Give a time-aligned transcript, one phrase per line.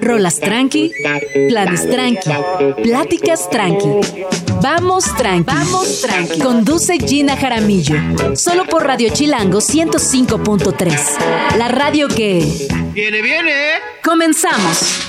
[0.00, 0.92] Rolas tranqui,
[1.48, 2.30] planes tranqui,
[2.82, 4.24] pláticas tranqui.
[4.60, 6.38] Vamos tranqui, vamos tranqui.
[6.40, 7.96] Conduce Gina Jaramillo,
[8.34, 11.56] solo por Radio Chilango 105.3.
[11.56, 12.68] La radio que...
[12.92, 13.52] Viene, viene.
[14.02, 15.08] Comenzamos.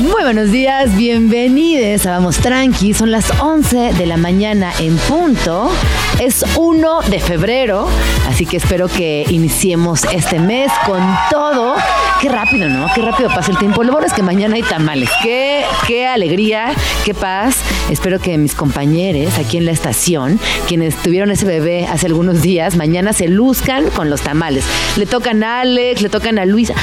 [0.00, 2.94] Muy buenos días, bienvenidos a Vamos Tranqui.
[2.94, 5.70] Son las 11 de la mañana en punto.
[6.20, 7.86] Es 1 de febrero,
[8.28, 11.00] así que espero que iniciemos este mes con
[11.30, 11.74] todo.
[12.20, 12.86] Qué rápido, ¿no?
[12.94, 13.82] Qué rápido pasa el tiempo.
[13.82, 15.10] Lo bueno es que mañana hay tamales.
[15.22, 16.72] Qué, qué alegría,
[17.04, 17.56] qué paz.
[17.90, 20.38] Espero que mis compañeros aquí en la estación,
[20.68, 24.64] quienes tuvieron ese bebé hace algunos días, mañana se luzcan con los tamales.
[24.96, 26.74] Le tocan a Alex, le tocan a Luisa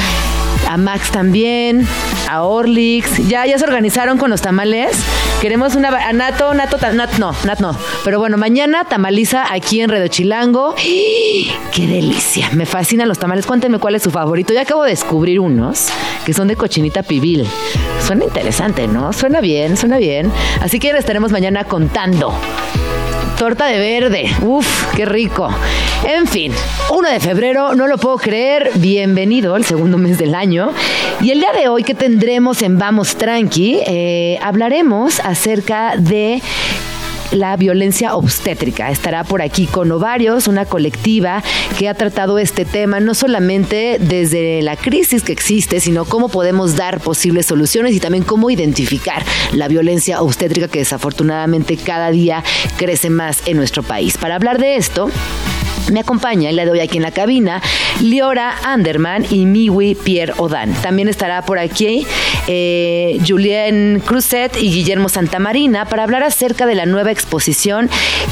[0.72, 1.86] a Max también,
[2.30, 3.28] a Orlix.
[3.28, 4.96] Ya, ya se organizaron con los tamales.
[5.42, 7.76] Queremos una a Nato, Nato, Nat, no, Nat no.
[8.06, 10.76] Pero bueno, mañana tamaliza aquí en Redo Chilango.
[11.74, 12.50] ¡Qué delicia!
[12.54, 13.46] Me fascinan los tamales.
[13.46, 14.54] Cuéntenme cuál es su favorito.
[14.54, 15.88] Ya acabo de descubrir unos
[16.26, 17.46] que son de cochinita pibil.
[18.06, 19.12] Suena interesante, ¿no?
[19.12, 20.32] Suena bien, suena bien.
[20.62, 22.34] Así que les estaremos mañana contando
[23.42, 24.30] torta de verde.
[24.44, 25.50] Uf, qué rico.
[26.08, 26.54] En fin,
[26.92, 28.70] 1 de febrero, no lo puedo creer.
[28.76, 30.72] Bienvenido al segundo mes del año.
[31.22, 36.40] Y el día de hoy que tendremos en Vamos Tranqui, eh, hablaremos acerca de
[37.32, 38.92] la violencia obstétrica.
[38.92, 41.44] Estará por aquí con Ovarios, una colectiva
[41.78, 46.76] que ha tratado este tema no solamente desde la crisis que existe, sino cómo podemos
[46.76, 52.44] dar posibles soluciones y también cómo identificar la violencia obstétrica que desafortunadamente cada día
[52.78, 54.18] crece más en nuestro país.
[54.18, 55.10] Para hablar de esto,
[55.92, 57.62] me acompaña y le doy aquí en la cabina
[58.02, 60.74] Liora Anderman y Miwi Pierre Odan.
[60.82, 62.06] También estará por aquí
[62.48, 67.90] eh, Julien Cruzet y Guillermo Santamarina para hablar acerca de la nueva exposición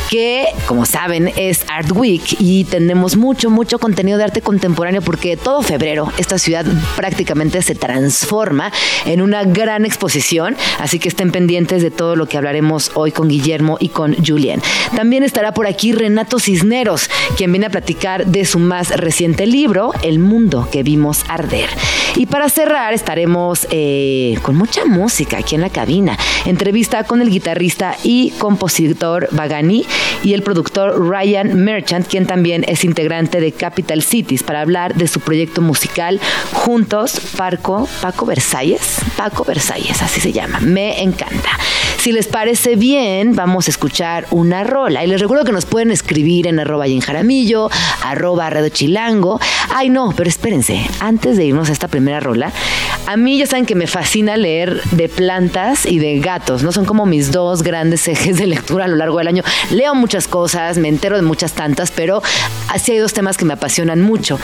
[0.09, 5.37] que, como saben, es Art Week y tenemos mucho, mucho contenido de arte contemporáneo porque
[5.37, 6.65] todo febrero esta ciudad
[6.95, 8.71] prácticamente se transforma
[9.05, 13.27] en una gran exposición, así que estén pendientes de todo lo que hablaremos hoy con
[13.27, 14.61] Guillermo y con Julien.
[14.95, 19.91] También estará por aquí Renato Cisneros, quien viene a platicar de su más reciente libro,
[20.01, 21.69] El mundo que vimos arder.
[22.15, 26.17] Y para cerrar estaremos eh, con mucha música aquí en la cabina.
[26.45, 29.85] Entrevista con el guitarrista y compositor Bagani
[30.23, 35.07] y el productor Ryan Merchant, quien también es integrante de Capital Cities, para hablar de
[35.07, 36.19] su proyecto musical
[36.53, 38.99] Juntos, Paco Versalles.
[39.17, 40.59] Paco Versalles, así se llama.
[40.59, 41.49] Me encanta.
[41.99, 45.03] Si les parece bien, vamos a escuchar una rola.
[45.03, 47.69] Y les recuerdo que nos pueden escribir en arroba y en jaramillo,
[48.01, 49.37] arroba chilango.
[49.69, 52.53] Ay, no, pero espérense, antes de irnos a esta primera rola,
[53.09, 56.71] a mí ya saben que me fascina leer de plantas y de gatos, ¿no?
[56.71, 59.41] Son como mis dos grandes ejes de lectura a lo largo del año.
[59.71, 62.21] Leo muchas cosas, me entero de muchas tantas, pero
[62.67, 64.39] así hay dos temas que me apasionan mucho.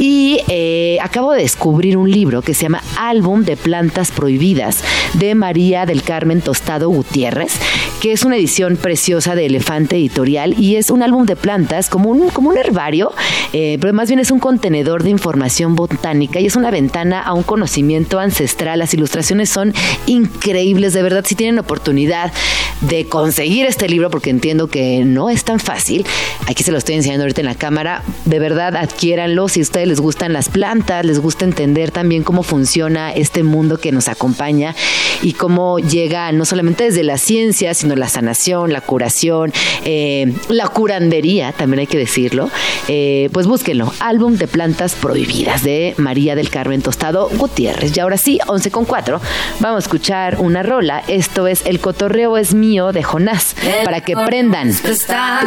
[0.00, 4.82] Y eh, acabo de descubrir un libro que se llama Álbum de Plantas Prohibidas
[5.14, 7.52] de María del Carmen Tostado Gutiérrez,
[8.00, 12.10] que es una edición preciosa de Elefante Editorial y es un álbum de plantas como
[12.10, 13.12] un, como un herbario,
[13.52, 17.32] eh, pero más bien es un contenedor de información botánica y es una ventana a
[17.32, 18.78] un conocimiento ancestral.
[18.78, 19.74] Las ilustraciones son
[20.06, 22.32] increíbles, de verdad, si tienen oportunidad
[22.80, 26.06] de conseguir este libro, porque entiendo que no es tan fácil,
[26.46, 29.48] aquí se lo estoy enseñando ahorita en la cámara, de verdad adquiéranlo.
[29.48, 33.78] Si a ustedes les gustan las plantas, les gusta entender también cómo funciona este mundo
[33.78, 34.74] que nos acompaña
[35.22, 39.52] y cómo llega no solamente desde la ciencia, sino la sanación, la curación,
[39.84, 42.50] eh, la curandería, también hay que decirlo,
[42.86, 47.87] eh, pues búsquenlo, álbum de plantas prohibidas de María del Carmen Tostado Gutiérrez.
[47.94, 49.20] Y ahora sí, 11 con 4,
[49.60, 53.54] vamos a escuchar una rola, esto es El cotorreo es mío de Jonás,
[53.84, 54.72] para que prendan,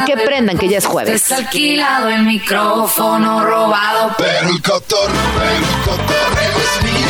[0.06, 1.32] que prendan que ya es jueves.
[1.32, 7.02] alquilado el micrófono robado, pero el cotorreo, el cotorreo es mío.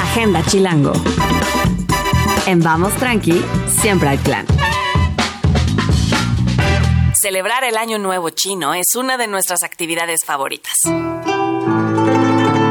[0.00, 0.92] Agenda Chilango.
[2.46, 4.46] En Vamos Tranqui, siempre hay plan.
[7.24, 10.74] Celebrar el Año Nuevo Chino es una de nuestras actividades favoritas.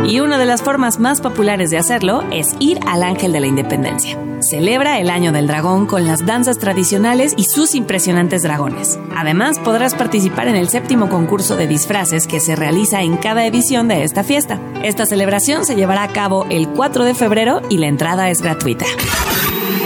[0.06, 3.48] Y una de las formas más populares de hacerlo es ir al Ángel de la
[3.48, 4.16] Independencia.
[4.42, 9.00] Celebra el Año del Dragón con las danzas tradicionales y sus impresionantes dragones.
[9.16, 13.88] Además, podrás participar en el séptimo concurso de disfraces que se realiza en cada edición
[13.88, 14.60] de esta fiesta.
[14.84, 18.86] Esta celebración se llevará a cabo el 4 de febrero y la entrada es gratuita.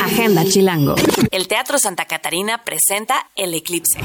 [0.03, 0.95] Agenda Chilango.
[1.31, 4.01] El Teatro Santa Catarina presenta El Eclipse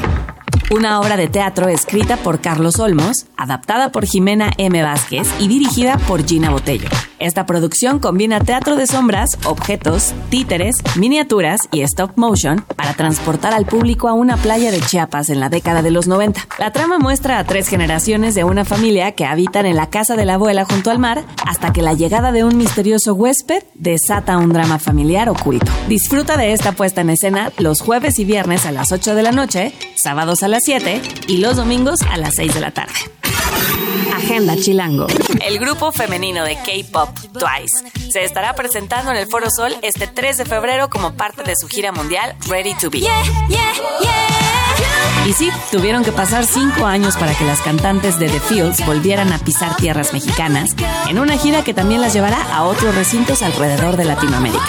[0.72, 4.82] una obra de teatro escrita por Carlos Olmos, adaptada por Jimena M.
[4.82, 6.88] Vázquez y dirigida por Gina Botello.
[7.22, 13.64] Esta producción combina teatro de sombras, objetos, títeres, miniaturas y stop motion para transportar al
[13.64, 16.40] público a una playa de Chiapas en la década de los 90.
[16.58, 20.24] La trama muestra a tres generaciones de una familia que habitan en la casa de
[20.24, 24.52] la abuela junto al mar hasta que la llegada de un misterioso huésped desata un
[24.52, 25.70] drama familiar oculto.
[25.88, 29.30] Disfruta de esta puesta en escena los jueves y viernes a las 8 de la
[29.30, 33.21] noche, sábados a las 7 y los domingos a las 6 de la tarde.
[34.14, 35.06] Agenda Chilango.
[35.44, 40.38] El grupo femenino de K-pop Twice se estará presentando en el Foro Sol este 3
[40.38, 43.00] de febrero como parte de su gira mundial Ready to Be.
[45.26, 49.32] Y sí, tuvieron que pasar cinco años para que las cantantes de The Fields volvieran
[49.32, 50.74] a pisar tierras mexicanas
[51.08, 54.66] en una gira que también las llevará a otros recintos alrededor de Latinoamérica.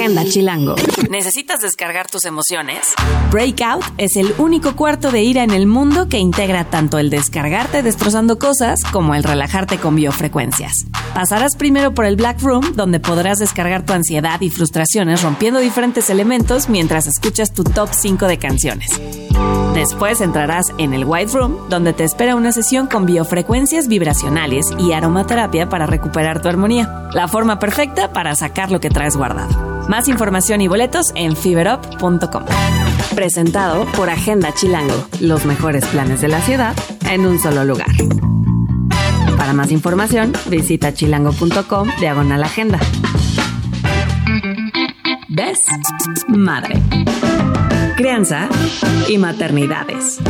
[0.00, 0.76] Agenda Chilango.
[1.10, 2.94] ¿Necesitas descargar tus emociones?
[3.30, 7.82] Breakout es el único cuarto de ira en el mundo que integra tanto el descargarte
[7.82, 10.86] destrozando cosas como el relajarte con biofrecuencias.
[11.12, 16.08] Pasarás primero por el Black Room, donde podrás descargar tu ansiedad y frustraciones rompiendo diferentes
[16.08, 18.98] elementos mientras escuchas tu top 5 de canciones.
[19.74, 24.92] Después entrarás en el White Room, donde te espera una sesión con biofrecuencias vibracionales y
[24.92, 27.08] aromaterapia para recuperar tu armonía.
[27.12, 29.70] La forma perfecta para sacar lo que traes guardado.
[29.90, 32.44] Más información y boletos en fiberup.com.
[33.16, 36.76] Presentado por Agenda Chilango, los mejores planes de la ciudad
[37.10, 37.88] en un solo lugar.
[39.36, 42.78] Para más información, visita chilango.com diagonal agenda.
[45.28, 45.64] ¿Ves?
[46.28, 46.80] Madre.
[47.96, 48.48] Crianza
[49.08, 50.20] y maternidades.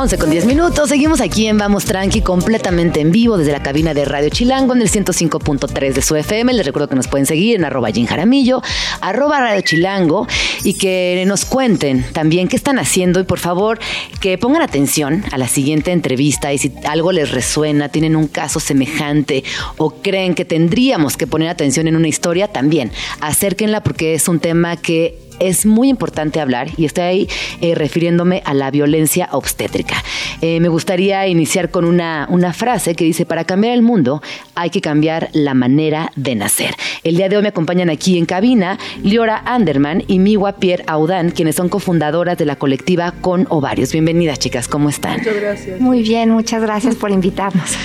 [0.00, 0.90] 11 con 10 minutos.
[0.90, 4.82] Seguimos aquí en Vamos Tranqui, completamente en vivo desde la cabina de Radio Chilango en
[4.82, 6.52] el 105.3 de su FM.
[6.52, 8.62] Les recuerdo que nos pueden seguir en arroba Jim Jaramillo,
[9.00, 10.28] arroba Radio Chilango
[10.62, 13.80] y que nos cuenten también qué están haciendo y por favor
[14.20, 18.60] que pongan atención a la siguiente entrevista y si algo les resuena, tienen un caso
[18.60, 19.42] semejante
[19.78, 24.38] o creen que tendríamos que poner atención en una historia, también acérquenla porque es un
[24.38, 27.28] tema que es muy importante hablar y estoy ahí
[27.60, 30.02] eh, refiriéndome a la violencia obstétrica.
[30.40, 34.22] Eh, me gustaría iniciar con una, una frase que dice, para cambiar el mundo
[34.54, 36.74] hay que cambiar la manera de nacer.
[37.04, 41.30] El día de hoy me acompañan aquí en cabina Liora Anderman y Miwa Pierre Audán,
[41.30, 43.92] quienes son cofundadoras de la colectiva Con Ovarios.
[43.92, 45.18] Bienvenidas, chicas, ¿cómo están?
[45.18, 45.80] Muchas gracias.
[45.80, 47.76] Muy bien, muchas gracias por invitarnos.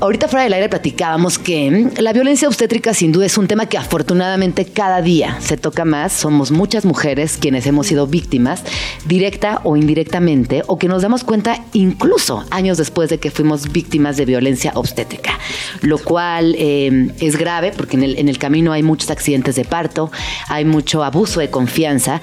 [0.00, 3.78] Ahorita fuera del aire platicábamos que la violencia obstétrica sin duda es un tema que
[3.78, 6.12] afortunadamente cada día se toca más.
[6.12, 8.62] Somos muchas mujeres quienes hemos sido víctimas,
[9.06, 14.16] directa o indirectamente, o que nos damos cuenta incluso años después de que fuimos víctimas
[14.16, 15.36] de violencia obstétrica,
[15.82, 19.64] lo cual eh, es grave porque en el, en el camino hay muchos accidentes de
[19.64, 20.12] parto,
[20.46, 22.20] hay mucho abuso de confianza.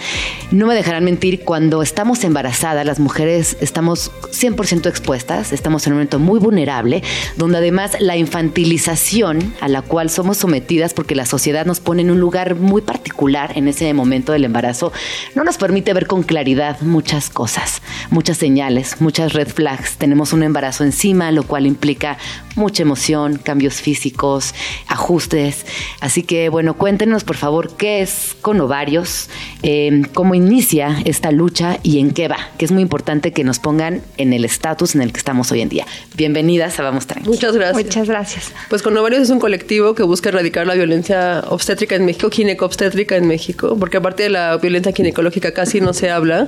[0.50, 5.98] No me dejarán mentir, cuando estamos embarazadas, las mujeres estamos 100% expuestas, estamos en un
[5.98, 7.04] momento muy vulnerable,
[7.36, 12.12] donde además la infantilización a la cual somos sometidas porque la sociedad nos pone en
[12.12, 14.94] un lugar muy particular en ese momento del embarazo,
[15.34, 17.82] no nos permite ver con claridad muchas cosas,
[18.12, 19.98] muchas señales, muchas red flags.
[19.98, 22.20] Tenemos un embarazo encima, lo cual implica
[22.56, 24.54] mucha emoción, cambios físicos,
[24.88, 25.66] ajustes.
[26.00, 29.30] Así que bueno, cuéntenos por favor qué es con ovarios,
[29.64, 33.60] eh, cómo inicia esta lucha y en qué va, que es muy importante que nos
[33.60, 35.86] pongan en el estatus en el que estamos hoy en día.
[36.16, 37.30] Bienvenidas a Vamos Tranqui.
[37.30, 37.86] Muchas gracias.
[37.86, 38.52] Muchas gracias.
[38.70, 43.16] Pues con Ovarios es un colectivo que busca erradicar la violencia obstétrica en México, gineco-obstétrica
[43.16, 46.48] en México, porque aparte de la violencia ginecológica casi no se habla.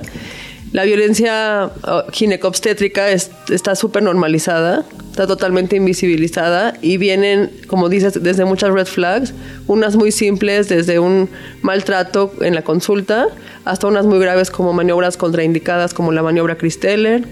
[0.72, 8.22] La violencia oh, gineco-obstétrica es- está súper normalizada, está totalmente invisibilizada y vienen, como dices,
[8.22, 9.32] desde muchas red flags,
[9.66, 11.28] unas muy simples, desde un
[11.62, 13.28] maltrato en la consulta,
[13.64, 17.24] hasta unas muy graves como maniobras contraindicadas como la maniobra Christeller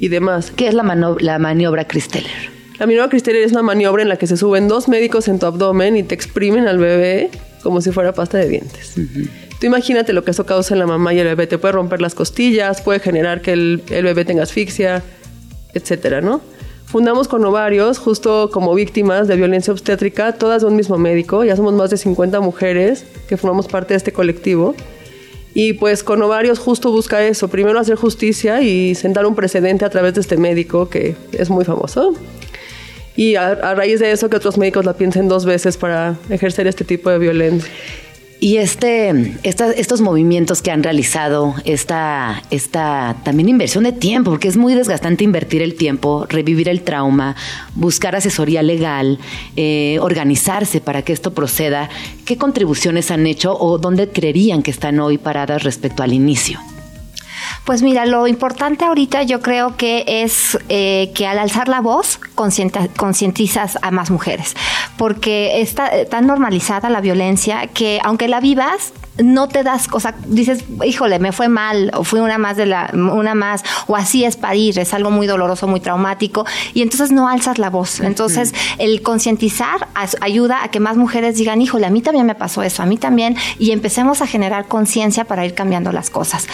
[0.00, 0.50] y demás.
[0.56, 0.82] ¿Qué es la,
[1.20, 2.30] la maniobra Christeller?
[2.78, 5.46] La maniobra Christeller es una maniobra en la que se suben dos médicos en tu
[5.46, 7.30] abdomen y te exprimen al bebé
[7.62, 8.94] como si fuera pasta de dientes.
[9.60, 11.46] Tú imagínate lo que eso causa en la mamá y el bebé.
[11.46, 15.02] Te puede romper las costillas, puede generar que el, el bebé tenga asfixia,
[15.74, 16.40] etcétera, ¿no?
[16.86, 21.44] Fundamos con ovarios, justo como víctimas de violencia obstétrica, todas de un mismo médico.
[21.44, 24.74] Ya somos más de 50 mujeres que formamos parte de este colectivo.
[25.52, 29.90] Y pues con ovarios justo busca eso, primero hacer justicia y sentar un precedente a
[29.90, 32.14] través de este médico que es muy famoso.
[33.18, 36.84] Y a, raíz de eso que otros médicos la piensen dos veces para ejercer este
[36.84, 37.68] tipo de violencia.
[38.38, 44.46] Y este, esta- estos movimientos que han realizado, esta, esta también inversión de tiempo, porque
[44.46, 47.34] es muy desgastante invertir el tiempo, revivir el trauma,
[47.74, 49.18] buscar asesoría legal,
[49.56, 51.88] eh, organizarse para que esto proceda.
[52.24, 56.60] ¿Qué contribuciones han hecho o dónde creerían que están hoy paradas respecto al inicio?
[57.68, 62.18] Pues mira, lo importante ahorita yo creo que es eh, que al alzar la voz
[62.34, 64.56] concientizas a más mujeres,
[64.96, 70.00] porque está eh, tan normalizada la violencia que aunque la vivas, no te das, o
[70.00, 73.96] sea, dices, híjole, me fue mal, o fui una más de la, una más, o
[73.96, 78.00] así es parir, es algo muy doloroso, muy traumático, y entonces no alzas la voz.
[78.00, 79.88] Entonces, el concientizar
[80.20, 82.96] ayuda a que más mujeres digan, híjole, a mí también me pasó eso, a mí
[82.96, 86.46] también, y empecemos a generar conciencia para ir cambiando las cosas.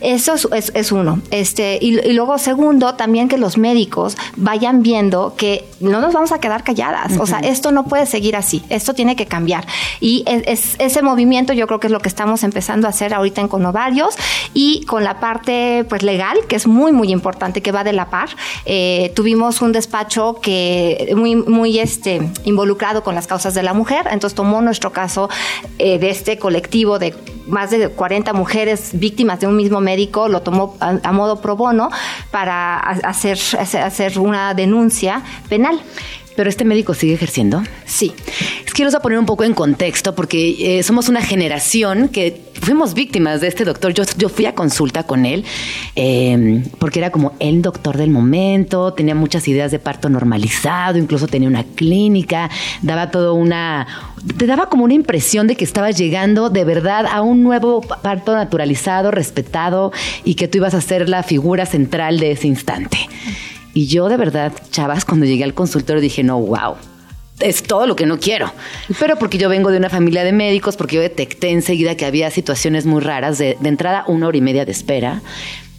[0.00, 1.20] Eso es, es- es uno.
[1.30, 6.32] Este, y, y luego, segundo, también que los médicos vayan viendo que no nos vamos
[6.32, 7.18] a quedar calladas.
[7.18, 9.66] O sea, esto no puede seguir así, esto tiene que cambiar.
[10.00, 13.40] Y es- ese movimiento yo creo que es lo que estamos empezando a hacer ahorita
[13.40, 14.14] en Conovarios
[14.54, 18.10] y con la parte pues legal, que es muy, muy importante, que va de la
[18.10, 18.28] par.
[18.66, 24.06] Eh, tuvimos un despacho que muy, muy este, involucrado con las causas de la mujer,
[24.10, 25.28] entonces tomó nuestro caso
[25.78, 27.14] eh, de este colectivo de
[27.48, 31.56] más de 40 mujeres víctimas de un mismo médico, lo tomó a, a modo pro
[31.56, 31.88] bono
[32.30, 35.80] para ha- hacer, hacer hacer una denuncia penal.
[36.36, 37.62] ¿Pero este médico sigue ejerciendo?
[37.84, 38.12] Sí.
[38.66, 43.40] Es a poner un poco en contexto porque eh, somos una generación que fuimos víctimas
[43.40, 43.94] de este doctor.
[43.94, 45.44] Yo, yo fui a consulta con él
[45.94, 51.28] eh, porque era como el doctor del momento, tenía muchas ideas de parto normalizado, incluso
[51.28, 52.50] tenía una clínica,
[52.82, 53.86] daba todo una...
[54.36, 58.34] Te daba como una impresión de que estabas llegando de verdad a un nuevo parto
[58.34, 59.92] naturalizado, respetado
[60.24, 62.98] y que tú ibas a ser la figura central de ese instante.
[63.74, 66.76] Y yo de verdad, chavas, cuando llegué al consultorio dije, no, wow,
[67.40, 68.52] es todo lo que no quiero.
[68.98, 72.30] Pero porque yo vengo de una familia de médicos, porque yo detecté enseguida que había
[72.30, 75.22] situaciones muy raras, de, de entrada una hora y media de espera.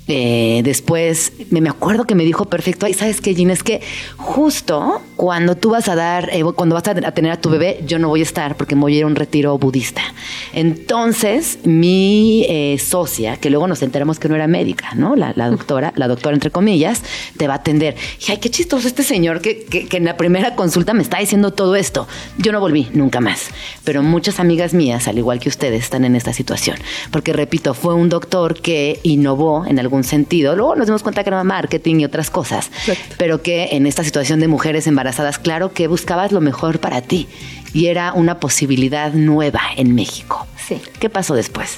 [0.08, 3.54] Eh, después me, acuerdo que me dijo perfecto, ay, ¿sabes qué, Gina?
[3.54, 3.82] Es que
[4.18, 7.80] justo cuando tú vas a dar, eh, cuando vas a, a tener a tu bebé,
[7.88, 10.02] yo no voy a estar porque me voy a ir a un retiro budista.
[10.54, 15.16] Entonces, mi eh, socia, que luego nos enteramos que no era médica, ¿no?
[15.16, 17.02] La, la doctora, la doctora entre comillas,
[17.38, 17.96] te va a atender.
[18.28, 21.20] Y ay, qué chistoso este señor que, que, que en la primera consulta me está
[21.20, 22.08] diciendo todo esto.
[22.38, 23.52] Yo no volví nunca más.
[23.86, 26.78] Pero muchas amigas mías, al igual que ustedes, están en esta situación.
[27.12, 30.56] Porque, repito, fue un doctor que innovó en algún sentido.
[30.56, 32.72] Luego nos dimos cuenta que era marketing y otras cosas.
[32.88, 33.16] Exacto.
[33.20, 37.28] Pero que en esta situación de mujeres embarazadas, claro que buscabas lo mejor para ti.
[37.74, 40.48] Y era una posibilidad nueva en México.
[40.58, 40.82] Sí.
[41.00, 41.78] ¿Qué pasó después?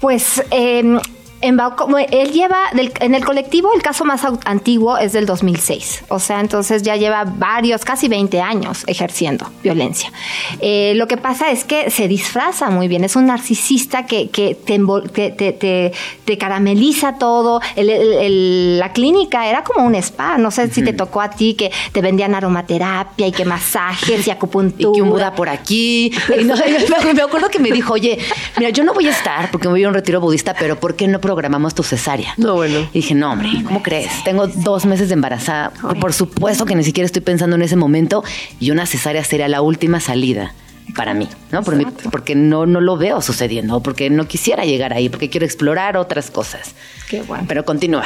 [0.00, 0.98] Pues eh,
[1.42, 5.26] en Bau- como él lleva, del- en el colectivo, el caso más antiguo es del
[5.26, 6.04] 2006.
[6.08, 10.12] O sea, entonces ya lleva varios, casi 20 años ejerciendo violencia.
[10.60, 13.04] Eh, lo que pasa es que se disfraza muy bien.
[13.04, 15.92] Es un narcisista que, que te, envol- te, te- te-
[16.24, 17.60] te carameliza todo.
[17.76, 20.36] El- el- el- la clínica era como un spa.
[20.38, 24.30] No sé si te tocó a ti que te vendían aromaterapia y que masajes y
[24.30, 24.92] Y acupuntura.
[24.94, 26.12] que un Buda por aquí.
[26.40, 26.54] Y no,
[27.14, 28.18] me acuerdo que me dijo, oye,
[28.58, 30.94] mira, yo no voy a estar porque me voy a un retiro budista, pero ¿por
[30.96, 32.34] qué no programamos tu cesárea?
[32.38, 32.80] No, bueno.
[32.92, 34.10] Y dije, no, hombre, ¿cómo crees?
[34.24, 35.70] Tengo dos meses de embarazada.
[36.00, 38.24] Por supuesto que ni siquiera estoy pensando en ese momento
[38.58, 40.54] y una cesárea sería la última salida
[40.94, 41.62] para mí, ¿no?
[41.62, 45.46] Por mí- porque no, no lo veo sucediendo, porque no quisiera llegar ahí, porque quiero
[45.46, 46.74] explorar otras cosas.
[47.08, 47.44] Qué bueno.
[47.48, 48.04] Pero continúa.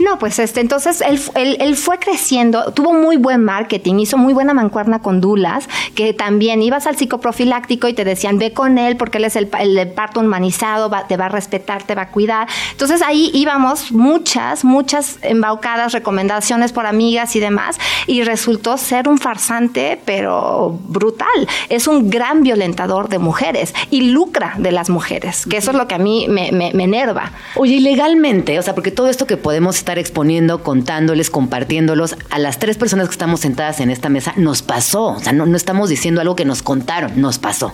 [0.00, 4.32] No, pues este, entonces él, él- él fue creciendo, tuvo muy buen marketing, hizo muy
[4.32, 8.96] buena mancuerna con Dulas, que también ibas al psicoprofiláctico y te decían, ve con él
[8.96, 12.08] porque él es el, el parto humanizado, va- te va a respetar, te va a
[12.10, 12.48] cuidar.
[12.72, 19.18] Entonces ahí íbamos muchas, muchas embaucadas, recomendaciones por amigas y demás, y resultó ser un
[19.18, 21.28] farsante, pero brutal.
[21.68, 25.88] Es un gran violentador de mujeres y lucra de las mujeres, que eso es lo
[25.88, 27.32] que a mí me, enerva.
[27.56, 32.38] Oye, y legalmente, o sea, porque todo esto que podemos estar exponiendo, contándoles, compartiéndolos, a
[32.38, 35.06] las tres personas que estamos sentadas en esta mesa, nos pasó.
[35.06, 37.72] O sea, no estamos diciendo algo que nos contaron, nos pasó.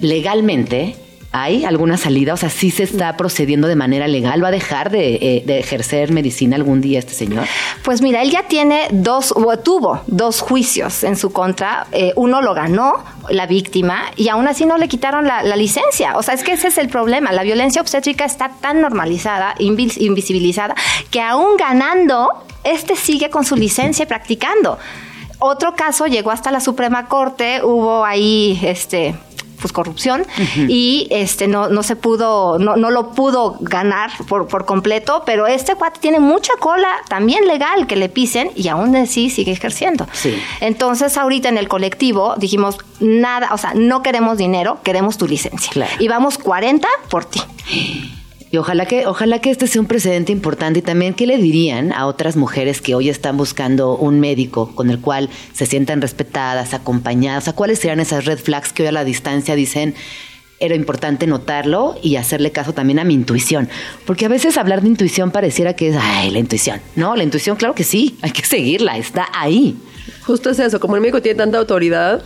[0.00, 0.96] Legalmente,
[1.32, 2.34] ¿hay alguna salida?
[2.34, 4.42] O sea, ¿sí se está procediendo de manera legal?
[4.42, 7.44] ¿Va a dejar de, eh, de ejercer medicina algún día este señor?
[7.84, 11.86] Pues mira, él ya tiene dos, o tuvo dos juicios en su contra.
[11.92, 16.16] Eh, uno lo ganó la víctima y aún así no le quitaron la, licencia.
[16.16, 17.32] O sea, es que ese es el problema.
[17.32, 20.74] La violencia obstétrica está tan normalizada, invis- invisibilizada,
[21.10, 22.28] que aún ganando,
[22.64, 24.78] este sigue con su licencia y practicando.
[25.38, 29.14] Otro caso llegó hasta la Suprema Corte, hubo ahí este
[29.60, 30.26] pues corrupción
[30.68, 35.46] y este no, no se pudo, no, no lo pudo ganar por, por completo, pero
[35.46, 40.06] este cuate tiene mucha cola también legal que le pisen y aún así sigue ejerciendo.
[40.12, 40.34] Sí.
[40.60, 45.70] Entonces ahorita en el colectivo dijimos nada, o sea, no queremos dinero, queremos tu licencia.
[45.72, 45.92] Claro.
[45.98, 47.40] Y vamos 40 por ti.
[48.52, 51.92] Y ojalá que, ojalá que este sea un precedente importante y también qué le dirían
[51.92, 56.74] a otras mujeres que hoy están buscando un médico con el cual se sientan respetadas,
[56.74, 59.94] acompañadas, sea, cuáles serían esas red flags que hoy a la distancia dicen,
[60.58, 63.68] era importante notarlo y hacerle caso también a mi intuición.
[64.04, 66.80] Porque a veces hablar de intuición pareciera que es, ay, la intuición.
[66.96, 69.76] No, la intuición, claro que sí, hay que seguirla, está ahí.
[70.26, 72.22] Justo es eso, como el médico tiene tanta autoridad,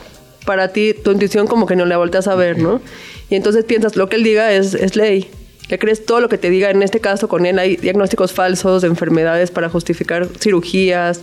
[0.46, 2.80] para ti tu intuición como que no la volteas a ver, ¿no?
[3.28, 5.30] Y entonces piensas, lo que él diga es, es ley.
[5.68, 6.70] Le crees todo lo que te diga.
[6.70, 11.20] En este caso, con él hay diagnósticos falsos de enfermedades para justificar cirugías,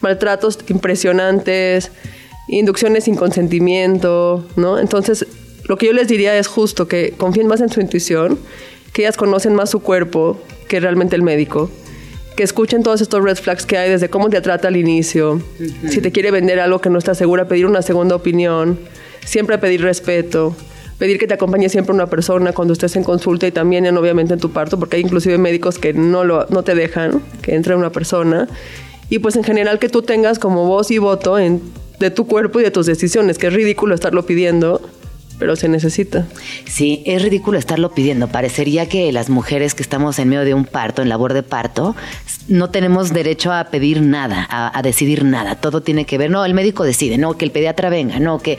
[0.00, 1.90] maltratos impresionantes,
[2.48, 4.78] inducciones sin consentimiento, ¿no?
[4.78, 5.26] Entonces,
[5.64, 8.38] lo que yo les diría es justo que confíen más en su intuición,
[8.92, 11.70] que ellas conocen más su cuerpo que realmente el médico,
[12.36, 15.42] que escuchen todos estos red flags que hay desde cómo te trata al inicio,
[15.88, 18.78] si te quiere vender algo que no está segura, pedir una segunda opinión,
[19.24, 20.56] siempre pedir respeto,
[21.00, 24.34] pedir que te acompañe siempre una persona cuando estés en consulta y también en, obviamente
[24.34, 27.74] en tu parto, porque hay inclusive médicos que no, lo, no te dejan que entre
[27.74, 28.48] una persona.
[29.08, 31.62] Y pues en general que tú tengas como voz y voto en,
[31.98, 34.82] de tu cuerpo y de tus decisiones, que es ridículo estarlo pidiendo,
[35.38, 36.26] pero se necesita.
[36.66, 38.28] Sí, es ridículo estarlo pidiendo.
[38.28, 41.96] Parecería que las mujeres que estamos en medio de un parto, en labor de parto,
[42.46, 45.54] no tenemos derecho a pedir nada, a decidir nada.
[45.54, 48.58] Todo tiene que ver, no, el médico decide, no, que el pediatra venga, no, que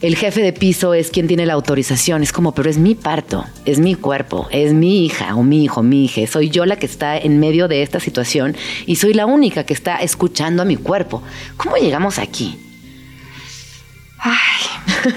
[0.00, 2.22] el jefe de piso es quien tiene la autorización.
[2.22, 5.82] Es como, pero es mi parto, es mi cuerpo, es mi hija o mi hijo,
[5.82, 6.26] mi hija.
[6.26, 9.74] Soy yo la que está en medio de esta situación y soy la única que
[9.74, 11.22] está escuchando a mi cuerpo.
[11.58, 12.58] ¿Cómo llegamos aquí?
[14.22, 15.12] Ay,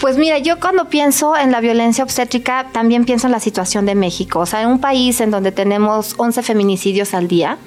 [0.00, 3.94] pues mira, yo cuando pienso en la violencia obstétrica también pienso en la situación de
[3.94, 4.40] México.
[4.40, 7.58] O sea, en un país en donde tenemos 11 feminicidios al día,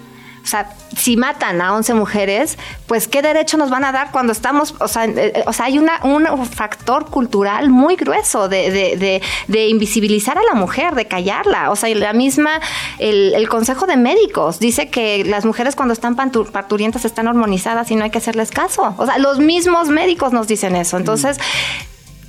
[0.43, 2.57] o sea, si matan a 11 mujeres,
[2.87, 5.77] pues qué derecho nos van a dar cuando estamos, o sea, eh, o sea hay
[5.77, 11.05] una, un factor cultural muy grueso de, de, de, de, invisibilizar a la mujer, de
[11.05, 11.71] callarla.
[11.71, 12.59] O sea, la misma,
[12.99, 18.03] el, Consejo de Médicos dice que las mujeres cuando están parturientas están hormonizadas y no
[18.03, 18.95] hay que hacerles caso.
[18.97, 20.97] O sea, los mismos médicos nos dicen eso.
[20.97, 21.37] Entonces,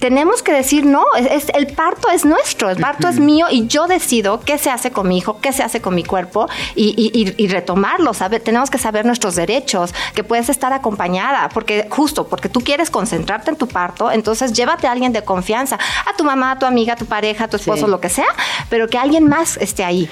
[0.02, 3.68] tenemos que decir, no, es, es, el parto es nuestro, el parto es mío y
[3.68, 6.88] yo decido qué se hace con mi hijo, qué se hace con mi cuerpo y,
[6.98, 8.40] y, y retomarlo, ¿sabe?
[8.40, 13.52] Tenemos que saber nuestros derechos, que puedes estar acompañada, porque justo, porque tú quieres concentrarte
[13.52, 16.94] en tu parto, entonces llévate a alguien de confianza, a tu mamá, a tu amiga,
[16.94, 17.90] a tu pareja, a tu esposo, sí.
[17.92, 18.34] lo que sea,
[18.68, 20.10] pero que alguien más esté ahí.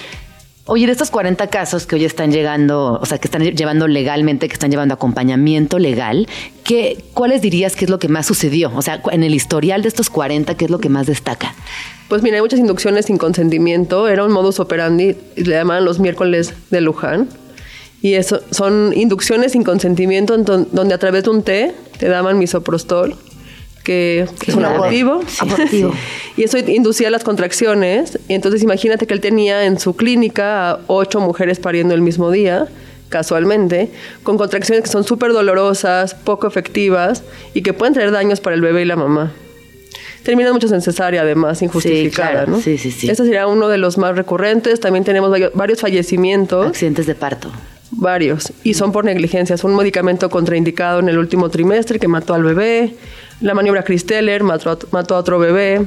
[0.73, 4.47] Oye, de estos 40 casos que hoy están llegando, o sea, que están llevando legalmente,
[4.47, 6.29] que están llevando acompañamiento legal,
[6.63, 8.71] ¿qué, ¿cuáles dirías que es lo que más sucedió?
[8.77, 11.57] O sea, en el historial de estos 40, ¿qué es lo que más destaca?
[12.09, 14.07] Pues mira, hay muchas inducciones sin consentimiento.
[14.07, 17.29] Era un modus operandi, le llamaban los miércoles de Luján.
[18.01, 23.17] Y eso son inducciones sin consentimiento, donde a través de un té te daban misoprostol,
[23.91, 25.21] que es un abortivo.
[25.27, 25.39] Sí.
[25.41, 25.93] abortivo.
[26.37, 28.21] y eso inducía las contracciones.
[28.29, 32.31] Y entonces imagínate que él tenía en su clínica a ocho mujeres pariendo el mismo
[32.31, 32.69] día,
[33.09, 33.91] casualmente,
[34.23, 38.63] con contracciones que son súper dolorosas, poco efectivas y que pueden traer daños para el
[38.63, 39.33] bebé y la mamá.
[40.23, 42.51] Terminan muchos en cesárea, además, injustificada, sí, claro.
[42.53, 42.61] ¿no?
[42.61, 43.11] Sí, sí, sí.
[43.11, 44.79] Este sería uno de los más recurrentes.
[44.79, 46.67] También tenemos varios fallecimientos.
[46.67, 47.51] Accidentes de parto.
[47.91, 48.53] Varios.
[48.63, 49.65] Y son por negligencias.
[49.65, 52.95] Un medicamento contraindicado en el último trimestre que mató al bebé.
[53.41, 55.87] La maniobra Christeller mató, mató a otro bebé.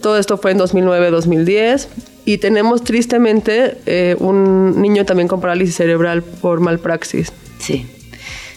[0.00, 1.88] Todo esto fue en 2009-2010.
[2.24, 7.32] Y tenemos tristemente eh, un niño también con parálisis cerebral por malpraxis.
[7.58, 7.86] Sí,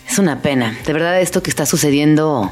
[0.09, 0.77] es una pena.
[0.85, 2.51] De verdad esto que está sucediendo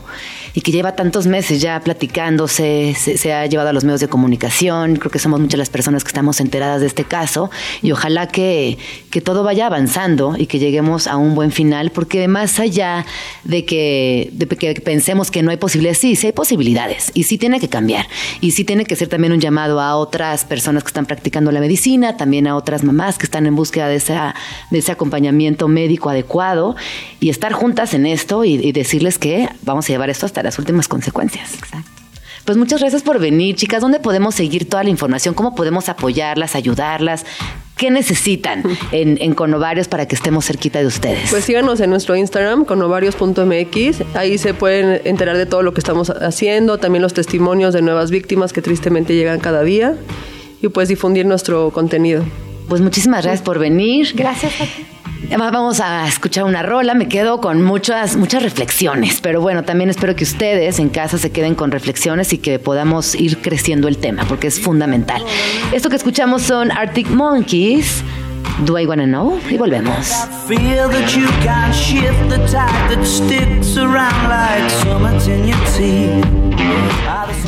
[0.55, 4.95] y que lleva tantos meses ya platicándose, se, ha llevado a los medios de comunicación,
[4.95, 8.77] creo que somos muchas las personas que estamos enteradas de este caso y ojalá que,
[9.11, 13.05] que todo vaya avanzando y que lleguemos a un buen final, porque más allá
[13.43, 17.37] de que, de que pensemos que no hay posibilidades, sí, sí hay posibilidades y sí
[17.37, 18.07] tiene que cambiar
[18.39, 21.59] y sí tiene que ser también un llamado a otras personas que están practicando la
[21.59, 24.33] medicina, también a otras mamás que están en búsqueda de, esa,
[24.71, 26.77] de ese acompañamiento médico adecuado
[27.19, 30.87] y estar juntas en esto y decirles que vamos a llevar esto hasta las últimas
[30.87, 31.55] consecuencias.
[31.55, 32.05] Exacto.
[32.45, 33.81] Pues muchas gracias por venir, chicas.
[33.81, 35.33] ¿Dónde podemos seguir toda la información?
[35.33, 37.25] ¿Cómo podemos apoyarlas, ayudarlas?
[37.75, 41.31] ¿Qué necesitan en, en Conovarios para que estemos cerquita de ustedes?
[41.31, 44.15] Pues síganos en nuestro Instagram, conovarios.mx.
[44.15, 48.11] Ahí se pueden enterar de todo lo que estamos haciendo, también los testimonios de nuevas
[48.11, 49.95] víctimas que tristemente llegan cada día
[50.61, 52.23] y pues difundir nuestro contenido.
[52.69, 54.13] Pues muchísimas gracias por venir.
[54.15, 54.94] Gracias a ti.
[55.29, 60.15] Vamos a escuchar una rola, me quedo con muchas, muchas reflexiones, pero bueno, también espero
[60.15, 64.25] que ustedes en casa se queden con reflexiones y que podamos ir creciendo el tema,
[64.27, 65.23] porque es fundamental.
[65.71, 68.03] Esto que escuchamos son Arctic Monkeys,
[68.65, 69.39] Do I Wanna Know?
[69.49, 70.13] Y volvemos.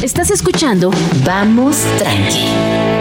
[0.01, 0.91] Estás escuchando
[1.25, 2.45] Vamos Tranqui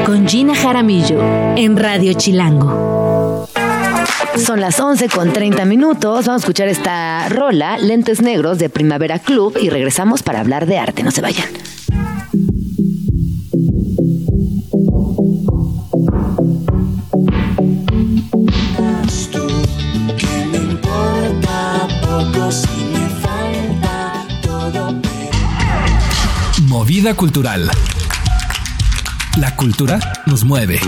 [0.04, 1.20] con Gina Jaramillo
[1.56, 3.46] en Radio Chilango.
[4.38, 6.26] Son las 11 con 30 minutos.
[6.26, 10.78] Vamos a escuchar esta rola, Lentes Negros de Primavera Club, y regresamos para hablar de
[10.78, 11.02] arte.
[11.02, 11.48] No se vayan.
[26.68, 27.70] Movida cultural.
[29.38, 30.80] La cultura nos mueve.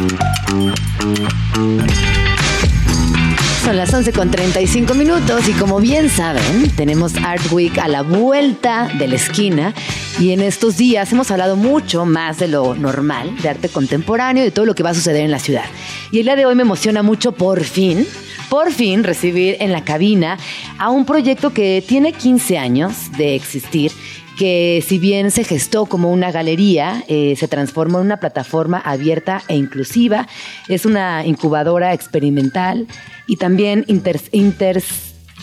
[3.69, 8.01] Son las 11 con 35 minutos y como bien saben, tenemos Art Week a la
[8.01, 9.75] vuelta de la esquina
[10.19, 14.47] y en estos días hemos hablado mucho más de lo normal, de arte contemporáneo y
[14.47, 15.67] de todo lo que va a suceder en la ciudad.
[16.13, 18.07] Y el día de hoy me emociona mucho por fin,
[18.49, 20.39] por fin recibir en la cabina
[20.79, 23.93] a un proyecto que tiene 15 años de existir
[24.39, 29.43] que si bien se gestó como una galería, eh, se transformó en una plataforma abierta
[29.49, 30.29] e inclusiva.
[30.69, 32.87] Es una incubadora experimental
[33.27, 34.83] y también inter, inter-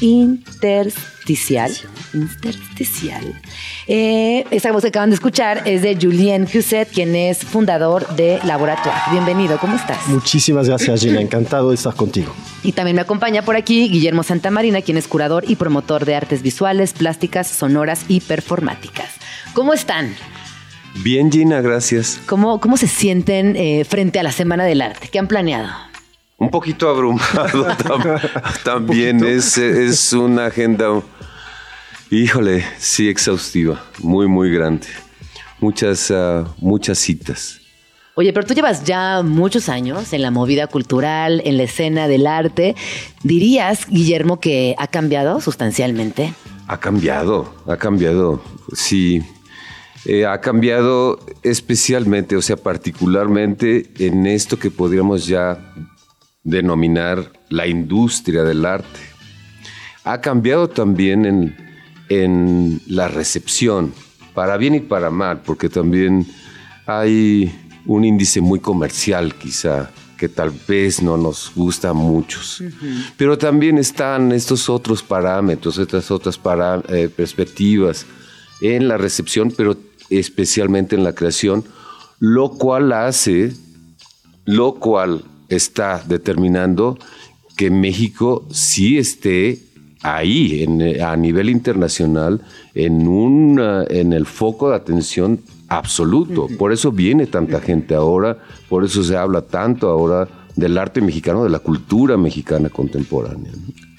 [0.02, 1.72] intersticial.
[2.14, 3.42] Intersticial.
[3.88, 8.40] Eh, esa voz que acaban de escuchar es de Julien Husset, quien es fundador de
[8.44, 9.00] Laboratoire.
[9.12, 10.08] Bienvenido, ¿cómo estás?
[10.08, 11.22] Muchísimas gracias, Gina.
[11.22, 12.34] Encantado de estar contigo.
[12.64, 16.42] Y también me acompaña por aquí Guillermo Santamarina, quien es curador y promotor de artes
[16.42, 19.10] visuales, plásticas, sonoras y performáticas.
[19.54, 20.16] ¿Cómo están?
[21.04, 22.20] Bien, Gina, gracias.
[22.26, 25.10] ¿Cómo, cómo se sienten eh, frente a la Semana del Arte?
[25.12, 25.70] ¿Qué han planeado?
[26.38, 28.20] Un poquito abrumado tam-
[28.64, 29.24] también.
[29.24, 31.02] Es, es una agenda,
[32.12, 34.88] híjole, sí, exhaustiva, muy, muy grande.
[35.62, 37.60] Muchas, ah, muchas citas.
[38.18, 42.28] Oye, pero tú llevas ya muchos años en la movida cultural, en la escena del
[42.28, 42.76] arte.
[43.24, 46.34] ¿Dirías, Guillermo, que ha cambiado sustancialmente?
[46.68, 48.42] Ha cambiado, ha cambiado,
[48.74, 49.22] sí.
[50.06, 55.74] Eh, ha cambiado especialmente, o sea, particularmente en esto que podríamos ya
[56.46, 59.00] denominar la industria del arte.
[60.06, 61.56] Ha cambiado también en,
[62.08, 63.94] en la recepción,
[64.34, 66.26] para bien y para mal, porque también
[66.86, 67.54] hay
[67.86, 72.64] un índice muy comercial quizá que tal vez no nos gusta a muchos.
[73.18, 78.06] Pero también están estos otros parámetros, estas otras para- eh, perspectivas
[78.62, 79.76] en la recepción, pero
[80.10, 81.66] especialmente en la creación,
[82.20, 83.52] lo cual hace,
[84.46, 86.98] lo cual está determinando
[87.58, 89.60] que México sí esté
[90.02, 92.42] ahí en, eh, a nivel internacional
[92.74, 96.48] en, una- en el foco de atención absoluto.
[96.60, 98.38] Por eso viene tanta gente ahora,
[98.70, 103.52] por eso se habla tanto ahora del arte mexicano, de la cultura mexicana contemporánea.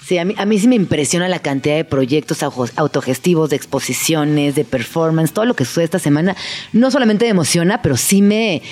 [0.02, 2.40] Sí, a mí, a mí sí me impresiona la cantidad de proyectos
[2.76, 6.37] autogestivos, de exposiciones, de performance, todo lo que sucede esta semana.
[6.72, 8.62] No solamente me emociona, pero sí me,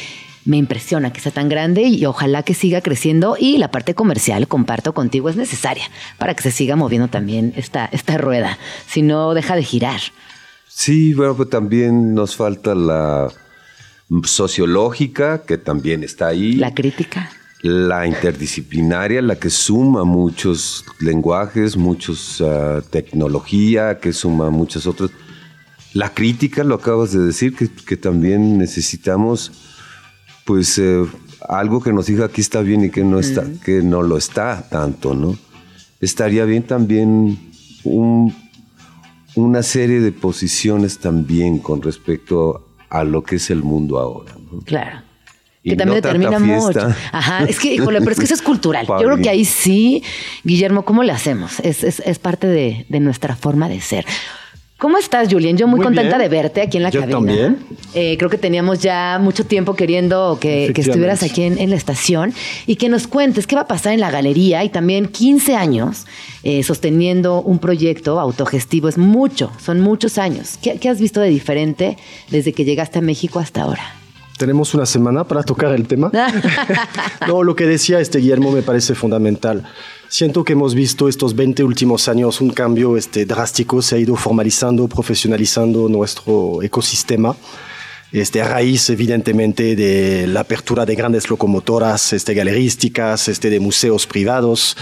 [0.44, 3.36] me impresiona que sea tan grande y ojalá que siga creciendo.
[3.38, 5.84] Y la parte comercial, comparto contigo, es necesaria
[6.18, 8.58] para que se siga moviendo también esta, esta rueda.
[8.86, 10.00] Si no, deja de girar.
[10.68, 13.28] Sí, bueno, pues también nos falta la
[14.24, 16.54] sociológica, que también está ahí.
[16.54, 17.30] La crítica.
[17.62, 25.10] la interdisciplinaria, la que suma muchos lenguajes, muchos ah, tecnología, que suma muchas otras.
[25.94, 29.52] La crítica, lo acabas de decir, que, que también necesitamos,
[30.44, 31.04] pues, eh,
[31.48, 34.66] algo que nos diga aquí está bien y que no está, que no lo está
[34.70, 35.36] tanto, ¿no?
[36.00, 37.38] Estaría bien también
[37.84, 38.34] un-
[39.36, 44.60] una serie de posiciones también con respecto a lo que es el mundo ahora, ¿no?
[44.60, 45.02] Claro.
[45.66, 46.94] Y Que también no determina mucho.
[47.10, 48.86] Ajá, es que, híjole, pero es que eso es cultural.
[48.86, 50.02] Yo creo que ahí sí,
[50.44, 51.58] Guillermo, ¿cómo le hacemos?
[51.60, 54.04] Es, es, es parte de, de nuestra forma de ser.
[54.84, 55.56] ¿Cómo estás, Julien?
[55.56, 56.30] Yo muy, Muy contenta bien.
[56.30, 57.16] de verte aquí en la Yo cabina.
[57.16, 57.58] también.
[57.94, 61.76] Eh, creo que teníamos ya mucho tiempo queriendo que, que estuvieras aquí en, en la
[61.76, 62.34] estación
[62.66, 66.04] y que nos cuentes qué va a pasar en la galería y también 15 años
[66.42, 68.90] eh, sosteniendo un proyecto autogestivo.
[68.90, 70.58] Es mucho, son muchos años.
[70.60, 71.96] ¿Qué, qué has visto de diferente
[72.30, 74.03] desde que llegaste a México hasta ahora?
[74.36, 76.10] Tenemos una semana para tocar el tema.
[77.26, 79.64] No, lo que decía este Guillermo me parece fundamental.
[80.08, 84.14] Siento que hemos visto estos 20 últimos años un cambio este, drástico, se ha ido
[84.14, 87.34] formalizando, profesionalizando nuestro ecosistema.
[88.12, 94.06] Este, a raíz, evidentemente, de la apertura de grandes locomotoras este, galerísticas, este, de museos
[94.06, 94.76] privados,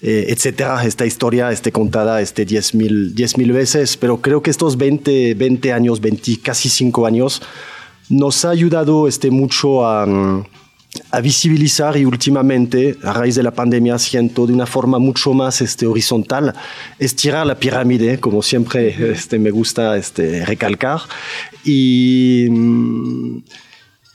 [0.00, 0.84] eh, etcétera.
[0.84, 6.00] Esta historia esté contada este, 10.000 10.000 veces, pero creo que estos 20, 20 años,
[6.00, 7.40] 20, casi 5 años,
[8.12, 10.44] nos ha ayudado este, mucho a, mm,
[11.10, 15.60] a visibilizar y últimamente, a raíz de la pandemia, siento de una forma mucho más
[15.62, 16.54] este, horizontal,
[16.98, 21.00] estirar la pirámide, como siempre este, me gusta este, recalcar.
[21.64, 23.38] Y, mm,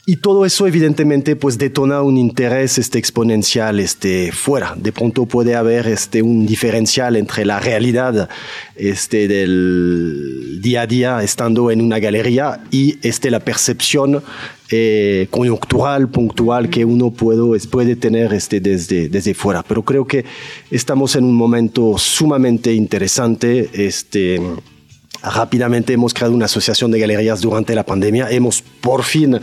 [0.08, 4.74] y todo eso evidentemente pues detona un interés este, exponencial este, fuera.
[4.74, 8.30] De pronto puede haber este, un diferencial entre la realidad
[8.74, 14.22] este, del día a día estando en una galería y este, la percepción
[14.70, 19.62] eh, coyuntural, puntual que uno puede, puede tener este, desde, desde fuera.
[19.62, 20.24] Pero creo que
[20.70, 23.68] estamos en un momento sumamente interesante.
[23.74, 24.40] Este,
[25.22, 28.30] rápidamente hemos creado una asociación de galerías durante la pandemia.
[28.30, 29.38] Hemos por fin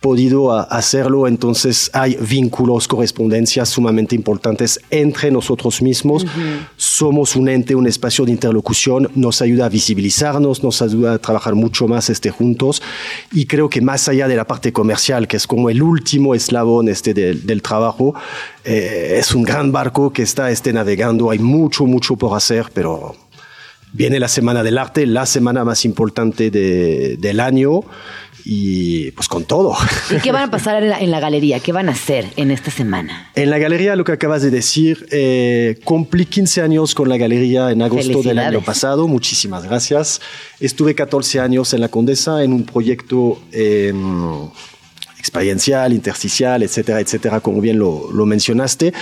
[0.00, 6.26] podido a- hacerlo, entonces hay vínculos, correspondencias sumamente importantes entre nosotros mismos.
[6.76, 11.54] Somos un ente, un espacio de interlocución, nos ayuda a visibilizarnos, nos ayuda a trabajar
[11.54, 12.82] mucho más este, juntos.
[13.30, 16.88] Y creo que más allá de la parte comercial, que es como el último eslabón
[16.88, 18.14] este, del, del trabajo,
[18.64, 23.16] eh, es un gran barco que está este, navegando, hay mucho, mucho por hacer, pero
[23.92, 27.80] viene la Semana del Arte, la semana más importante de- del año
[28.44, 29.76] y pues con todo.
[30.10, 31.60] ¿Y qué van a pasar en la, en la galería?
[31.60, 33.30] ¿Qué van a hacer en esta semana?
[33.34, 37.70] En la galería, lo que acabas de decir, eh, cumplí 15 años con la galería
[37.70, 39.08] en agosto del año pasado.
[39.08, 40.20] Muchísimas gracias.
[40.58, 43.92] Estuve 14 años en la Condesa en un proyecto eh,
[45.18, 48.92] experiencial, intersticial, etcétera, etcétera, como bien lo, lo mencionaste.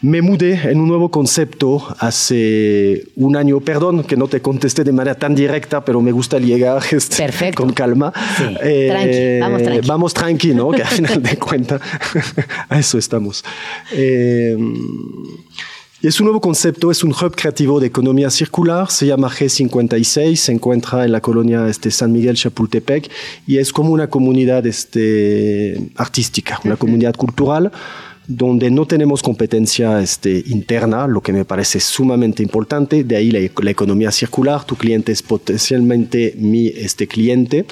[0.00, 3.60] Me mudé en un nuevo concepto hace un año.
[3.60, 7.72] Perdón que no te contesté de manera tan directa, pero me gusta llegar este, con
[7.72, 8.12] calma.
[8.62, 9.88] Eh, tranqui, vamos tranqui.
[9.88, 10.70] Vamos tranqui, ¿no?
[10.70, 11.80] Que al final de cuentas,
[12.68, 13.44] a eso estamos.
[13.92, 14.56] Eh,
[16.00, 20.36] y es un nuevo concepto, es un hub creativo de economía circular, se llama G56,
[20.36, 23.10] se encuentra en la colonia este, San Miguel Chapultepec
[23.48, 27.72] y es como una comunidad este, artística, una comunidad cultural
[28.28, 33.70] donde no tenemos competencia este, interna, lo que me parece sumamente importante, de ahí la,
[33.70, 37.64] economía circular, tu cliente es potencialmente mi este, cliente.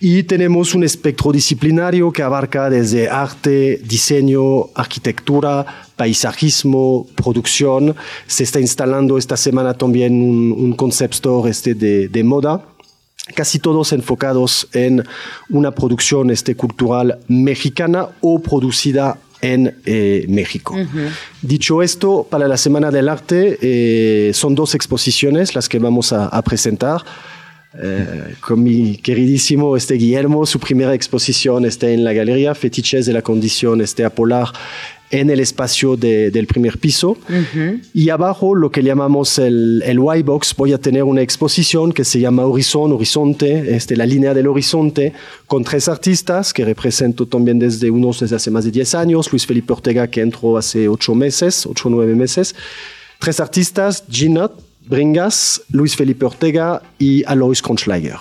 [0.00, 7.94] Y tenemos un espectro disciplinario que abarca desde arte, diseño, arquitectura, paisajismo, producción.
[8.26, 12.62] Se está instalando esta semana también un, un concept store este de, de moda
[13.34, 15.04] casi todos enfocados en
[15.48, 20.74] una producción este, cultural mexicana o producida en eh, México.
[21.42, 26.26] Dicho esto, para la Semana del Arte eh, son dos exposiciones las que vamos a,
[26.26, 27.02] a presentar.
[27.78, 33.12] Eh, con mi queridísimo este Guillermo, su primera exposición está en la galería Fetiches de
[33.12, 34.48] la Condición este, Apolar
[35.10, 37.16] en el espacio de- del primer piso.
[37.94, 42.18] Y abajo, lo que llamamos el, el Y-Box, voy a tener una exposición que se
[42.20, 45.12] llama Horizon, Horizonte, este, la línea del horizonte,
[45.46, 49.46] con tres artistas que represento también desde unos desde hace más de 10 años, Luis
[49.46, 52.54] Felipe Ortega, que entró hace 8 meses, 8 o 9 meses.
[53.20, 54.50] Tres artistas, Gina
[54.88, 58.18] Bringas, Luis Felipe Ortega y Alois Kronschleiger.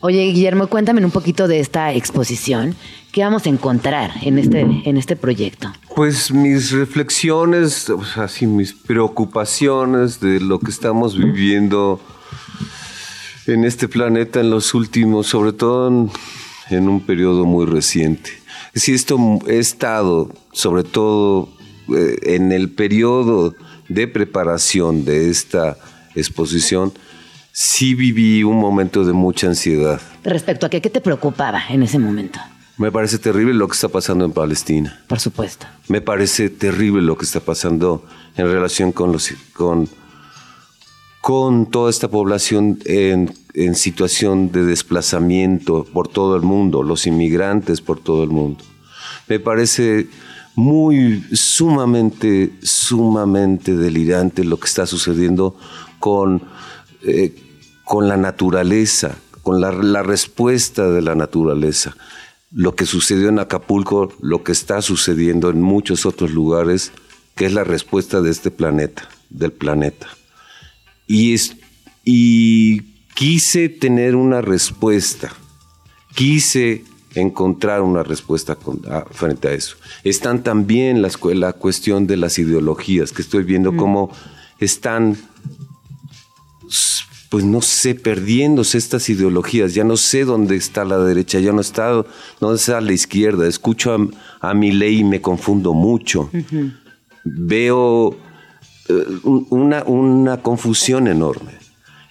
[0.00, 2.76] Oye, Guillermo, cuéntame un poquito de esta exposición.
[3.10, 5.72] ¿Qué vamos a encontrar en este, en este proyecto?
[5.96, 8.00] Pues mis reflexiones, o
[8.46, 12.00] mis preocupaciones de lo que estamos viviendo
[13.48, 16.10] en este planeta en los últimos, sobre todo en,
[16.70, 18.30] en un periodo muy reciente.
[18.74, 21.48] Si esto he estado, sobre todo
[21.92, 23.56] eh, en el periodo
[23.88, 25.76] de preparación de esta
[26.14, 26.92] exposición,
[27.60, 30.00] sí viví un momento de mucha ansiedad.
[30.22, 32.38] Respecto a qué, ¿qué te preocupaba en ese momento?
[32.76, 35.02] Me parece terrible lo que está pasando en Palestina.
[35.08, 35.66] Por supuesto.
[35.88, 38.04] Me parece terrible lo que está pasando
[38.36, 39.88] en relación con los con,
[41.20, 47.80] con toda esta población en, en situación de desplazamiento por todo el mundo, los inmigrantes
[47.80, 48.62] por todo el mundo.
[49.26, 50.06] Me parece
[50.54, 55.56] muy sumamente, sumamente delirante lo que está sucediendo
[55.98, 56.42] con,
[57.02, 57.47] eh,
[57.88, 61.96] con la naturaleza, con la, la respuesta de la naturaleza
[62.50, 66.92] lo que sucedió en Acapulco, lo que está sucediendo en muchos otros lugares,
[67.34, 70.06] que es la respuesta de este planeta, del planeta.
[71.06, 71.56] Y, es,
[72.06, 72.80] y
[73.14, 75.30] quise tener una respuesta,
[76.14, 79.76] quise encontrar una respuesta con- a- frente a eso.
[80.02, 84.10] Están también las la cuestión de las ideologías, que estoy viendo cómo
[84.58, 85.18] están
[87.28, 89.74] pues no sé, perdiéndose estas ideologías.
[89.74, 92.04] Ya no sé dónde está la derecha, ya no está
[92.40, 93.46] dónde está la izquierda.
[93.46, 96.30] Escucho a, a mi ley y me confundo mucho.
[97.24, 98.16] Veo
[98.88, 101.52] eh, un- una, una confusión enorme.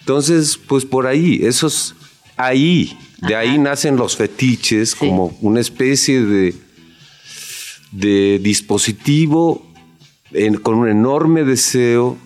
[0.02, 1.96] Entonces, pues por ahí, esos,
[2.38, 2.96] ahí,
[3.28, 6.54] de ahí nacen los fetiches como una especie de,
[7.92, 9.66] de dispositivo
[10.32, 12.18] en- con un enorme deseo,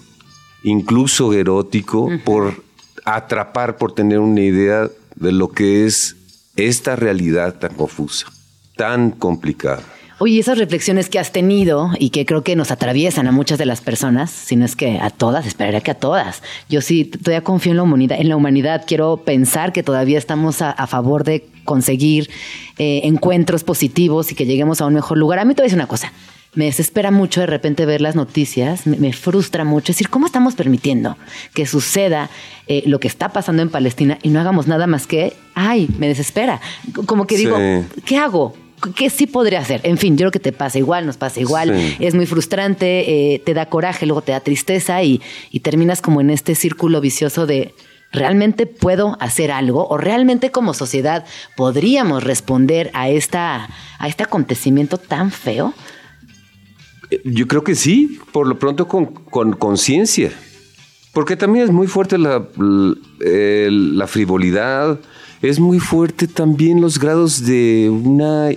[0.63, 2.63] incluso erótico, por
[3.05, 6.15] atrapar, por tener una idea de lo que es
[6.55, 8.27] esta realidad tan confusa,
[8.75, 9.83] tan complicada.
[10.23, 13.65] Oye, esas reflexiones que has tenido y que creo que nos atraviesan a muchas de
[13.65, 16.43] las personas, si no es que a todas, esperaría que a todas.
[16.69, 18.83] Yo sí todavía confío en la humanidad, en la humanidad.
[18.85, 22.29] quiero pensar que todavía estamos a, favor de conseguir
[22.77, 25.39] eh, encuentros positivos y que lleguemos a un mejor lugar.
[25.39, 26.13] A mí te voy a decir una cosa.
[26.53, 29.91] Me desespera mucho de repente ver las noticias, me, me frustra mucho.
[29.91, 31.17] Es decir, ¿cómo estamos permitiendo
[31.53, 32.29] que suceda
[32.67, 36.07] eh, lo que está pasando en Palestina y no hagamos nada más que, ay, me
[36.07, 36.59] desespera?
[37.05, 38.01] Como que digo, Sí.
[38.05, 38.53] ¿qué hago?
[38.95, 39.79] ¿Qué sí podría hacer?
[39.83, 41.73] En fin, yo creo que te pasa igual, nos pasa igual.
[41.77, 41.97] Sí.
[41.99, 46.19] Es muy frustrante, eh, te da coraje, luego te da tristeza y, y terminas como
[46.19, 47.75] en este círculo vicioso de
[48.11, 49.87] ¿realmente puedo hacer algo?
[49.87, 51.23] ¿O realmente como sociedad
[51.55, 55.73] podríamos responder a, esta, a este acontecimiento tan feo?
[57.25, 60.31] Yo creo que sí, por lo pronto con con conciencia.
[61.13, 62.47] Porque también es muy fuerte la,
[63.19, 64.97] el- la frivolidad,
[65.41, 68.49] es muy fuerte también los grados de una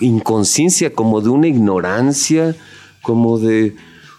[0.00, 2.56] inconsciencia, como de una ignorancia,
[3.02, 3.76] como de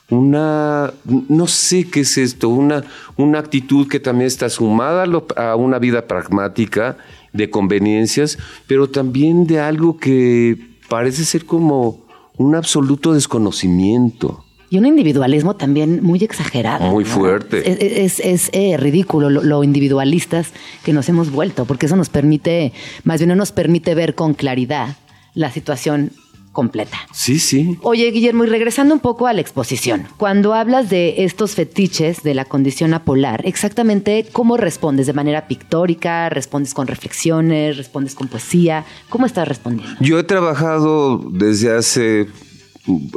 [0.10, 0.94] una,
[1.28, 2.84] no sé qué es esto, una,
[3.18, 6.98] una actitud que también está sumada a una vida pragmática
[7.34, 12.07] de conveniencias, pero también de algo que parece ser como
[12.38, 14.44] un absoluto desconocimiento.
[14.70, 16.90] Y un individualismo también muy exagerado.
[16.92, 17.10] Muy ¿no?
[17.10, 17.70] fuerte.
[17.72, 20.52] Es, es- es, eh, ridículo lo, lo individualistas
[20.84, 22.74] que nos hemos vuelto, porque eso nos permite,
[23.06, 24.98] más bien no nos permite ver con claridad
[25.34, 26.12] la situación
[26.58, 26.98] completa.
[27.14, 27.78] Sí, sí.
[27.84, 32.34] Oye, Guillermo, y regresando un poco a la exposición, cuando hablas de estos fetiches de
[32.34, 38.86] la condición apolar, exactamente cómo respondes, de manera pictórica, respondes con reflexiones, respondes con poesía,
[39.08, 39.98] ¿cómo estás respondiendo?
[40.00, 42.28] Yo he trabajado desde hace,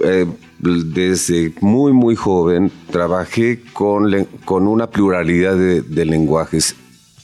[0.05, 0.27] eh,
[0.59, 6.77] desde muy, muy joven, trabajé con, con una pluralidad de, de lenguajes.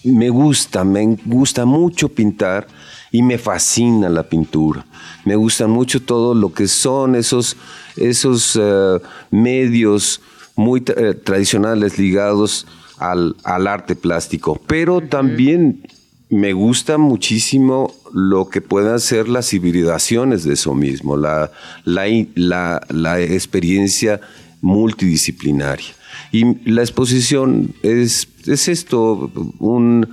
[0.02, 2.68] Me gusta, me gusta mucho pintar
[3.12, 4.84] y me fascina la pintura.
[5.24, 7.56] Me gusta mucho todo lo que son esos,
[7.96, 10.20] esos eh, medios
[10.56, 12.66] muy tra- eh, tradicionales ligados
[12.98, 15.82] al, al arte plástico, pero también
[16.28, 21.50] me gusta muchísimo lo que puedan ser las hibridaciones de eso mismo, la,
[21.84, 24.20] la, la- la experiencia
[24.62, 25.86] multidisciplinaria.
[26.32, 30.08] Y la exposición es, es esto, un-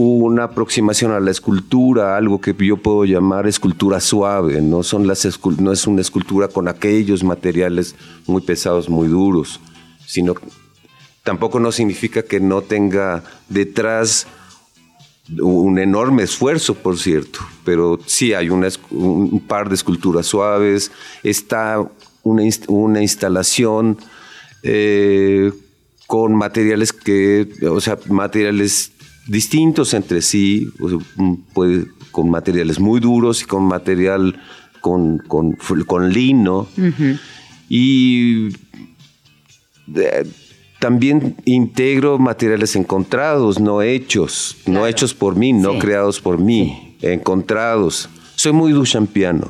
[0.00, 5.24] una aproximación a la escultura, algo que yo puedo llamar escultura suave, no, Son las
[5.24, 7.94] escul- no es una escultura con aquellos materiales
[8.26, 9.60] muy pesados, muy duros,
[10.06, 10.34] sino
[11.24, 14.26] tampoco no significa que no tenga detrás
[15.40, 20.90] un enorme esfuerzo, por cierto, pero sí hay una un par de esculturas suaves,
[21.22, 21.84] está
[22.22, 23.98] una instalación
[24.62, 25.52] eh,
[26.06, 28.92] con materiales que, o sea, materiales
[29.28, 30.68] distintos entre sí,
[31.54, 34.40] puede- con materiales muy duros y con material
[34.80, 35.52] con, con,
[35.86, 36.66] con lino.
[37.68, 38.48] Y
[39.94, 40.24] eh,
[40.80, 45.78] también integro materiales encontrados, no hechos, no hechos por mí, no Sí.
[45.78, 48.08] creados por mí, encontrados.
[48.36, 49.48] Soy muy duchampiano.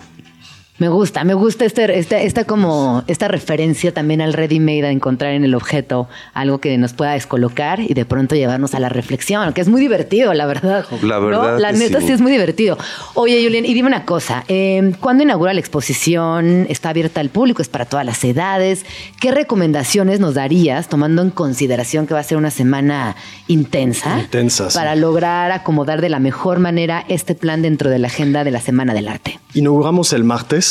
[0.78, 4.92] Me gusta, me gusta este, esta, esta como esta referencia también al ready made a
[4.92, 8.88] encontrar en el objeto algo que nos pueda descolocar y de pronto llevarnos a la
[8.88, 10.86] reflexión, que es muy divertido, la verdad.
[11.02, 11.26] La ¿no?
[11.26, 12.06] verdad la neta sí.
[12.06, 12.12] sí.
[12.12, 12.78] es muy divertido.
[13.14, 16.66] Oye, Julián, y dime una cosa, eh, ¿cuándo inaugura la exposición?
[16.68, 17.62] ¿Está abierta al público?
[17.62, 18.84] ¿Es para todas las edades?
[19.20, 23.16] ¿Qué recomendaciones nos darías, tomando en consideración que va a ser una semana
[23.48, 24.20] intensa?
[24.20, 24.76] Intensa, sí.
[24.76, 28.60] Para lograr acomodar de la mejor manera este plan dentro de la agenda de la
[28.60, 29.40] Semana del Arte.
[29.54, 30.67] Inauguramos el martes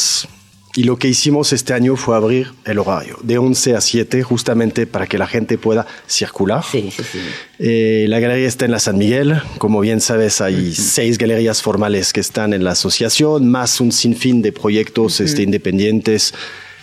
[0.77, 4.85] y lo que hicimos este año fue abrir el horario de 11 a 7 justamente
[4.85, 6.63] para que la gente pueda circular.
[6.63, 7.19] Sí, sí, sí.
[7.57, 9.41] Eh, la galería está en la San Miguel.
[9.57, 14.43] Como bien sabes, hay seis galerías formales que están en la asociación, más un sinfín
[14.43, 16.35] de proyectos este, independientes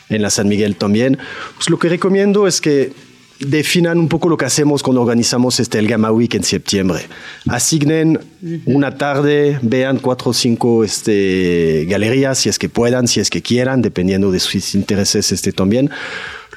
[0.08, 1.16] en la San Miguel también.
[1.54, 2.92] Pues lo que recomiendo es que
[3.40, 7.06] definan un poco lo que hacemos cuando organizamos este, el Gamma Week en septiembre.
[7.48, 8.20] Asignen
[8.66, 13.42] una tarde, vean cuatro o cinco este, galerías, si es que puedan, si es que
[13.42, 15.90] quieran, dependiendo de sus intereses este, también.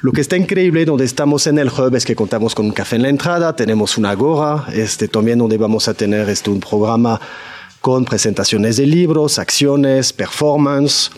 [0.00, 2.96] Lo que está increíble donde estamos en el hub es que contamos con un café
[2.96, 7.20] en la entrada, tenemos una gorra, este, también donde vamos a tener este, un programa
[7.80, 11.10] con presentaciones de libros, acciones, performance.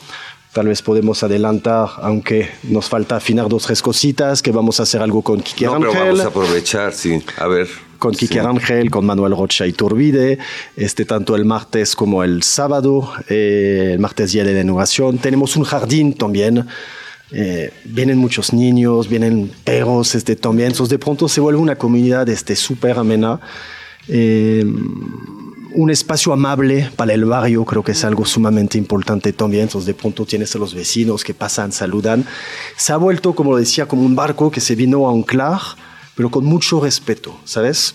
[0.52, 5.00] Tal vez podemos adelantar, aunque nos falta afinar dos, tres cositas, que vamos a hacer
[5.00, 7.22] algo con Kike No, pero Rangel vamos a aprovechar, sí.
[7.36, 7.68] A ver.
[8.00, 8.40] con Kike sí.
[8.40, 10.38] Rangel, con Manuel Rocha y Turbide,
[10.76, 15.18] este, tanto el martes como el sábado, eh, el martes día de la inauguración.
[15.18, 16.66] Tenemos un jardín también.
[17.32, 20.70] eh, vienen muchos niños, vienen perros este, también.
[20.70, 23.38] Entonces, de pronto se vuelve una comunidad este, súper amena.
[24.08, 24.64] Eh,
[25.74, 29.64] un espacio amable para el barrio, creo que es algo sumamente importante también.
[29.64, 32.24] Entonces, de pronto tienes a los vecinos que pasan, saludan.
[32.76, 35.60] Se ha vuelto, como decía, como un barco que se vino a anclar,
[36.14, 37.94] pero con mucho respeto, ¿sabes?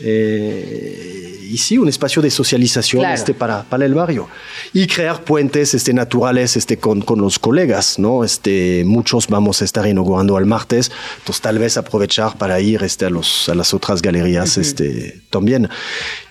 [0.00, 3.14] Eh, y sí, un espacio de socialización Claro.
[3.14, 4.28] este, para, para el barrio.
[4.72, 8.22] Y crear puentes este, naturales este, con, con los colegas, ¿no?
[8.22, 13.06] Este, muchos vamos a estar inaugurando el martes, entonces tal vez aprovechar para ir este,
[13.06, 15.68] a, los, a las otras galerías este, también.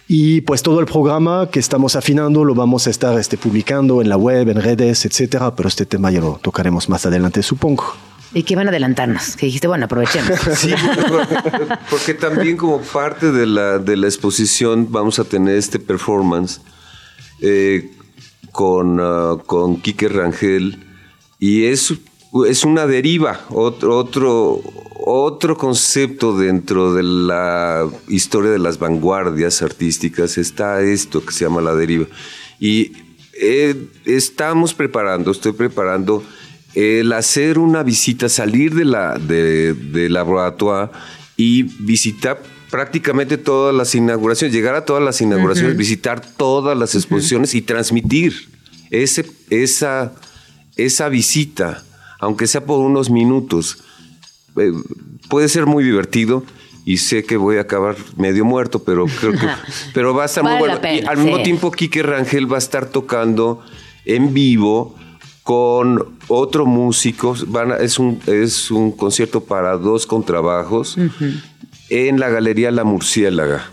[0.08, 4.08] Y pues todo el programa que estamos afinando lo vamos a estar este, publicando en
[4.08, 7.94] la web, en redes, etcétera, pero este tema ya lo tocaremos más adelante, supongo.
[8.34, 9.36] ¿Y qué van a adelantarnos?
[9.36, 10.40] Que dijiste, bueno, aprovechemos.
[10.56, 10.74] Sí,
[11.90, 16.62] porque también como parte de la, de la exposición vamos a tener este performance
[17.42, 17.92] eh,
[18.52, 20.84] con, ah, con Quique Rangel
[21.40, 21.94] y es,
[22.48, 24.62] es una deriva, otro, otro,
[24.96, 30.38] otro concepto dentro de la historia de las vanguardias artísticas.
[30.38, 32.06] Está esto que se llama la deriva.
[32.60, 32.92] Y
[33.40, 33.76] eh,
[34.06, 36.24] estamos preparando, estoy preparando
[36.76, 40.92] el hacer una visita, salir de la de, de laboratorio
[41.38, 47.54] y visitar prácticamente todas las inauguraciones, llegar a todas las inauguraciones, visitar todas las exposiciones
[47.54, 48.34] y transmitir
[48.90, 50.14] ese, esa,
[50.76, 51.84] esa visita,
[52.20, 53.80] aunque sea por unos minutos.
[54.58, 54.72] Eh,
[55.30, 56.44] puede ser muy divertido
[56.86, 59.48] y sé que voy a acabar medio muerto, pero creo que
[59.94, 60.82] pero va a estar Vale muy bueno.
[60.94, 63.62] y al mismo tiempo Quique Rangel va a estar tocando
[64.06, 64.96] en vivo
[65.44, 67.36] con otro músico.
[67.48, 70.98] Van a- es, un, es un concierto para dos contrabajos
[71.90, 73.70] en la Galería La Murciélaga.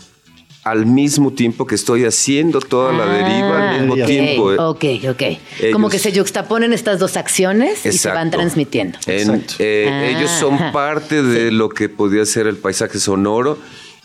[0.65, 4.51] Al mismo tiempo que estoy haciendo toda la deriva, al mismo Ah, ok, tiempo.
[4.51, 4.57] eh.
[4.57, 5.71] Ok, ok.
[5.71, 8.97] Como que se yuxtaponen estas dos acciones y se van transmitiendo.
[9.05, 13.59] En- eh, Ah, ellos son parte de lo que podía ser el paisaje sonoro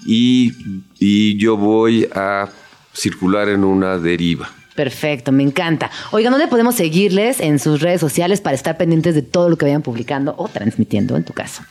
[0.06, 0.52] y,
[0.98, 2.50] y yo voy a
[2.92, 4.50] circular en una deriva.
[4.74, 5.90] Perfecto, me encanta.
[6.12, 9.64] Oigan, ¿dónde podemos seguirles en sus redes sociales para estar pendientes de todo lo que
[9.64, 11.62] vayan publicando o transmitiendo en tu caso?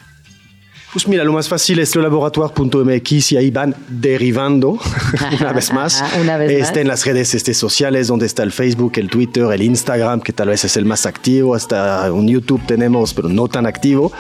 [0.92, 4.80] Pues mira, lo más fácil es laboratoire.mx y ahí van derivando
[5.40, 6.04] una vez más.
[6.20, 6.68] Una vez más.
[6.68, 10.34] Este, en las redes este, sociales, donde está el Facebook, el Twitter, el Instagram, que
[10.34, 14.12] tal vez es el más activo, hasta un YouTube tenemos, pero no tan activo.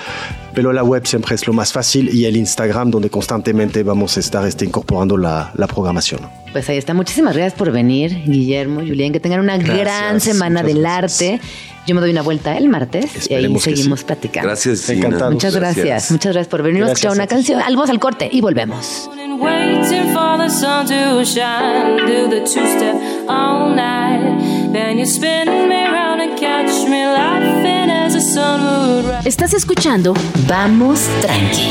[0.53, 4.20] Pero la web siempre es lo más fácil y el Instagram, donde constantemente vamos a
[4.20, 6.22] estar este, incorporando la, la programación.
[6.51, 6.93] Pues ahí está.
[6.93, 9.11] Muchísimas gracias por venir, Guillermo, Julián.
[9.11, 11.34] Que tengan una Gracias, gran semana del gracias.
[11.34, 11.41] arte.
[11.89, 14.05] Yo me doy una vuelta el martes y ahí Esperemos seguimos sí.
[14.05, 14.47] platicando.
[14.47, 15.07] Gracias, Gina.
[15.07, 15.33] Encantados.
[15.33, 16.11] Muchas gracias.
[16.11, 17.33] Muchas gracias por venir a Gracias escuchar una a ti.
[17.33, 17.61] canción.
[17.61, 19.09] Ah, Vamos al corte y volvemos.
[19.39, 22.95] Waiting for the sun to shine, do the two step
[23.27, 24.39] all night.
[24.71, 29.27] Then you spin me round and catch me laughing as the sun would rise.
[29.27, 30.13] Estás escuchando
[30.47, 31.69] Vamos tranqui.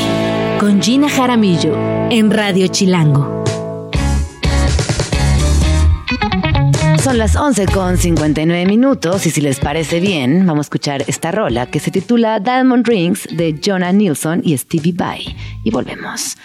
[0.59, 1.77] con Gina Jaramillo
[2.09, 3.38] en Radio Chilango.
[7.09, 11.31] Son las 11 con 59 minutos y si les parece bien, vamos a escuchar esta
[11.31, 15.35] rola que se titula Diamond Rings de Jonah Nilsson y Stevie Vai.
[15.63, 16.37] Y volvemos.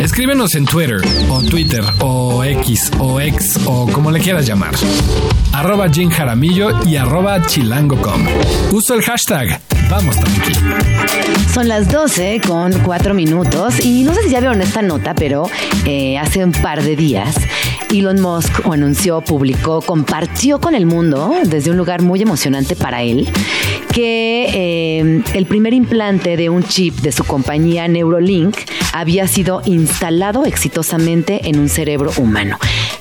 [0.00, 4.74] Escríbenos en Twitter o Twitter o X o X o como le quieras llamar.
[5.52, 8.26] Arroba Jim Jaramillo y arroba chilango.com.
[8.72, 9.60] Uso el hashtag
[9.90, 10.52] Vamos Tranqui.
[11.52, 15.48] Son las 12 con 4 minutos y no sé si ya vieron esta nota, pero
[15.86, 17.36] eh, hace un par de días
[17.90, 23.28] Elon Musk anunció, publicó, compartió con el mundo desde un lugar muy emocionante para él
[23.92, 27.24] que eh, el primer implante de un chip de su
[27.86, 28.56] Neurolink
[28.92, 32.58] había sido instalado exitosamente en un cerebro humano.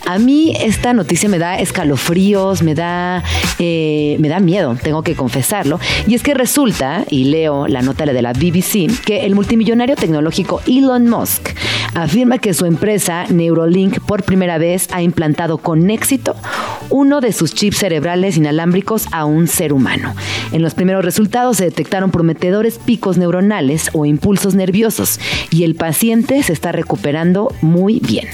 [0.08, 3.26] A mí esta noticia me da escalofríos, me da,
[3.60, 5.82] eh, me da miedo, tengo que confesarlo.
[6.08, 10.62] Y es que resulta, y leo la nota de la BBC, que el multimillonario tecnológico
[10.66, 11.50] Elon Musk
[11.94, 16.38] afirma que su empresa Neurolink por primera vez ha implantado con éxito
[16.90, 20.16] uno de sus chips cerebrales inalámbricos a un ser humano.
[20.54, 25.20] En los primeros resultados se detectaron prometedores picos neuronales o impulsos nerviosos
[25.52, 28.28] y el paciente se está recuperando muy bien.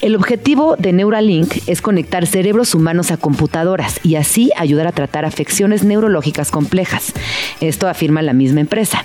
[0.00, 5.24] El objetivo de Neuralink es conectar cerebros humanos a computadoras y así ayudar a tratar
[5.24, 7.12] afecciones neurológicas complejas.
[7.60, 9.04] Esto afirma la misma empresa.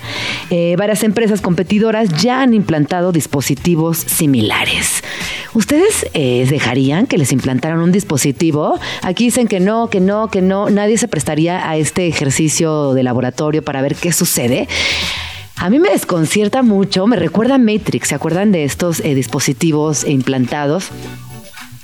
[0.50, 5.02] Eh, varias empresas competidoras ya han implantado dispositivos similares.
[5.54, 8.78] ¿Ustedes eh, dejarían que les implantaran un dispositivo?
[9.02, 10.70] Aquí dicen que no, que no, que no.
[10.70, 14.68] Nadie se prestaría a este ejercicio de laboratorio para ver qué sucede.
[15.58, 20.90] A mí me desconcierta mucho, me recuerda Matrix, ¿se acuerdan de estos eh, dispositivos implantados?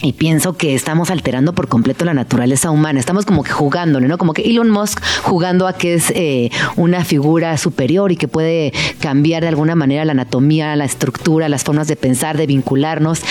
[0.03, 2.99] Y pienso que estamos alterando por completo la naturaleza humana.
[2.99, 4.19] Estamos como que jugándole, ¿no?
[4.19, 8.73] Como que Elon Musk jugando a que es eh, una figura superior y que puede
[8.99, 13.23] cambiar de alguna manera la anatomía, la estructura, las formas de pensar, de vincularnos.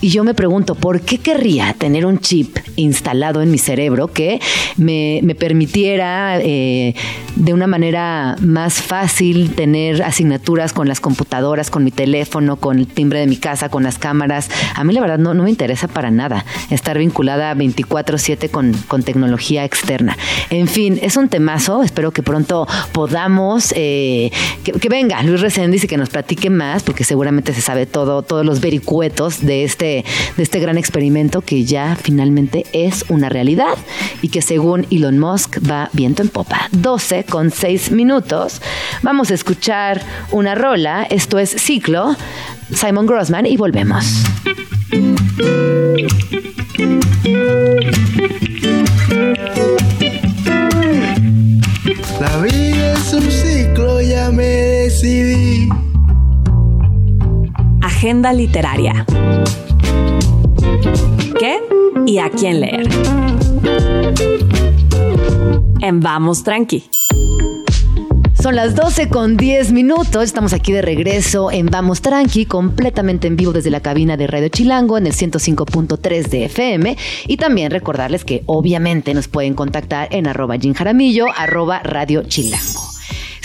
[0.00, 4.40] Y yo me pregunto, ¿por qué querría tener un chip instalado en mi cerebro que
[4.76, 6.94] me, me permitiera eh,
[7.36, 12.86] de una manera más fácil tener asignaturas con las computadoras, con mi teléfono, con el
[12.86, 14.50] timbre de mi casa, con las cámaras?
[14.74, 19.02] A mí la verdad no, no me interesa para nada estar vinculada 24/7 con, con
[19.02, 20.16] tecnología externa.
[20.50, 21.82] En fin, es un temazo.
[21.82, 24.30] Espero que pronto podamos, eh,
[24.64, 28.44] que, venga Luis Reséndiz y que nos platique más, porque seguramente se sabe todo, todos
[28.44, 33.76] los vericuetos de este, de este gran experimento que ya finalmente es una realidad
[34.22, 36.68] y que según Elon Musk va viento en popa.
[36.72, 38.60] 12 con 6 minutos.
[39.02, 41.06] Vamos a escuchar una rola.
[41.10, 42.16] Esto es Ciclo,
[42.74, 44.24] Simon Grossman y volvemos.
[52.20, 55.68] La vida es un ciclo, ya me decidí.
[57.82, 59.06] Agenda literaria.
[61.38, 61.60] ¿Qué
[62.06, 62.88] y a quién leer?
[65.80, 66.84] En Vamos Tranqui.
[68.42, 70.24] Son las 12 con 10 minutos.
[70.24, 74.48] Estamos aquí de regreso en Vamos Tranqui, completamente en vivo desde la cabina de Radio
[74.48, 76.96] Chilango en el 105.3 de FM.
[77.26, 82.89] Y también recordarles que obviamente nos pueden contactar en arroba Jim Jaramillo, arroba Radio Chilango.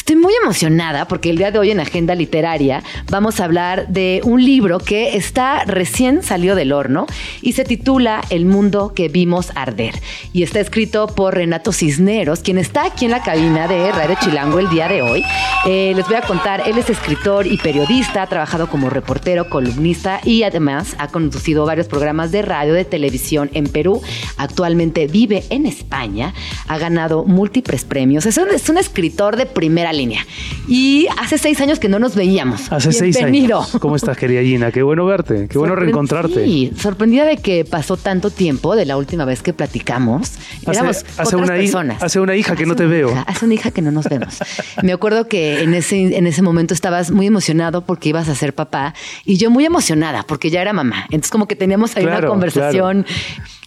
[0.05, 4.21] Estoy muy emocionada porque el día de hoy en Agenda Literaria vamos a hablar de
[4.23, 7.07] un libro que está recién salió del horno
[7.41, 9.99] y se titula El mundo que vimos arder.
[10.31, 14.59] Y está escrito por Renato Cisneros, quien está aquí en la cabina de Radio Chilango
[14.59, 15.23] el día de hoy.
[15.65, 20.21] Eh, les voy a contar, él es escritor y periodista, ha trabajado como reportero, columnista
[20.23, 24.03] y además ha conducido varios programas de radio, de televisión en Perú.
[24.37, 26.35] Actualmente vive en España,
[26.67, 28.27] ha ganado múltiples premios.
[28.27, 30.25] Es un, es un escritor de primera línea.
[30.67, 32.71] Y hace seis años que no nos veíamos.
[32.71, 33.71] Hace seis años.
[33.79, 34.71] ¿Cómo estás, querida Gina?
[34.71, 36.45] Qué bueno verte, qué bueno reencontrarte.
[36.45, 40.33] Sí, sorprendida de que pasó tanto tiempo de la última vez que platicamos.
[40.67, 42.03] Éramos Hace, hace otras una, personas.
[42.03, 43.11] hace una hija que no te veo.
[43.27, 44.39] Hace una hija que no nos vemos.
[44.83, 48.53] Me acuerdo que en ese, en ese momento estabas muy emocionado porque ibas a ser
[48.53, 48.93] papá
[49.25, 51.05] y yo muy emocionada porque ya era mamá.
[51.05, 53.05] Entonces como que teníamos ahí una Claro, conversación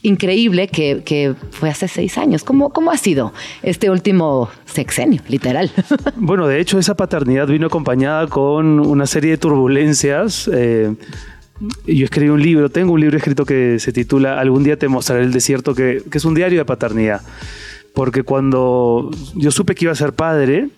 [0.02, 2.44] increíble que, que fue hace seis años.
[2.44, 3.32] ¿Cómo, ¿Cómo ha sido
[3.62, 5.70] este último sexenio, literal?
[6.16, 10.48] Bueno, de hecho, esa paternidad vino acompañada con una serie de turbulencias.
[10.52, 10.94] eh,
[11.86, 15.24] yo escribí un libro, tengo un libro escrito que se titula Algún día te mostraré
[15.24, 17.22] el desierto, que, que es un diario de paternidad.
[17.94, 20.68] Porque cuando yo supe que iba a ser padre,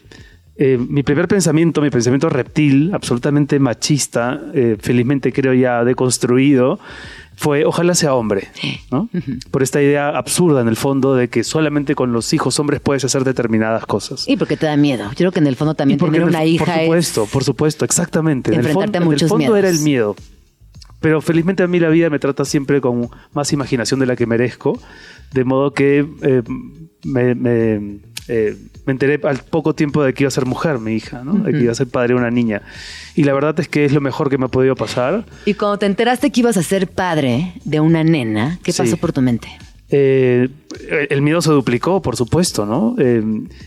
[0.62, 6.78] eh, mi primer pensamiento, mi pensamiento reptil, absolutamente machista, eh, felizmente creo ya deconstruido,
[7.40, 8.48] fue ojalá sea hombre,
[8.92, 9.08] ¿no?
[9.50, 13.02] Por esta idea absurda en el fondo de que solamente con los hijos hombres puedes
[13.02, 14.28] hacer determinadas cosas.
[14.28, 15.08] y porque te da miedo.
[15.12, 17.84] Yo creo que en el fondo también tener una hija Por es- supuesto, por supuesto,
[17.86, 18.52] exactamente.
[18.52, 20.16] En el, fondo, a en el fondo era el miedo.
[21.00, 24.26] Pero felizmente a mí la vida me trata siempre con más imaginación de la que
[24.26, 24.78] merezco.
[25.32, 26.42] De modo que eh,
[27.04, 28.00] me, me,
[28.32, 28.56] eh,
[28.86, 31.34] me enteré al poco tiempo de que iba a ser mujer mi hija, ¿no?
[31.34, 32.62] de que iba a ser padre de una niña.
[33.16, 35.24] Y la verdad es que es lo mejor que me ha podido pasar.
[35.44, 38.78] Y cuando te enteraste que ibas a ser padre de una nena, ¿qué Sí.
[38.82, 39.48] pasó por tu mente?
[39.92, 40.48] Eh,
[41.10, 42.94] el miedo se duplicó, por supuesto, ¿no?
[42.98, 43.22] Eh,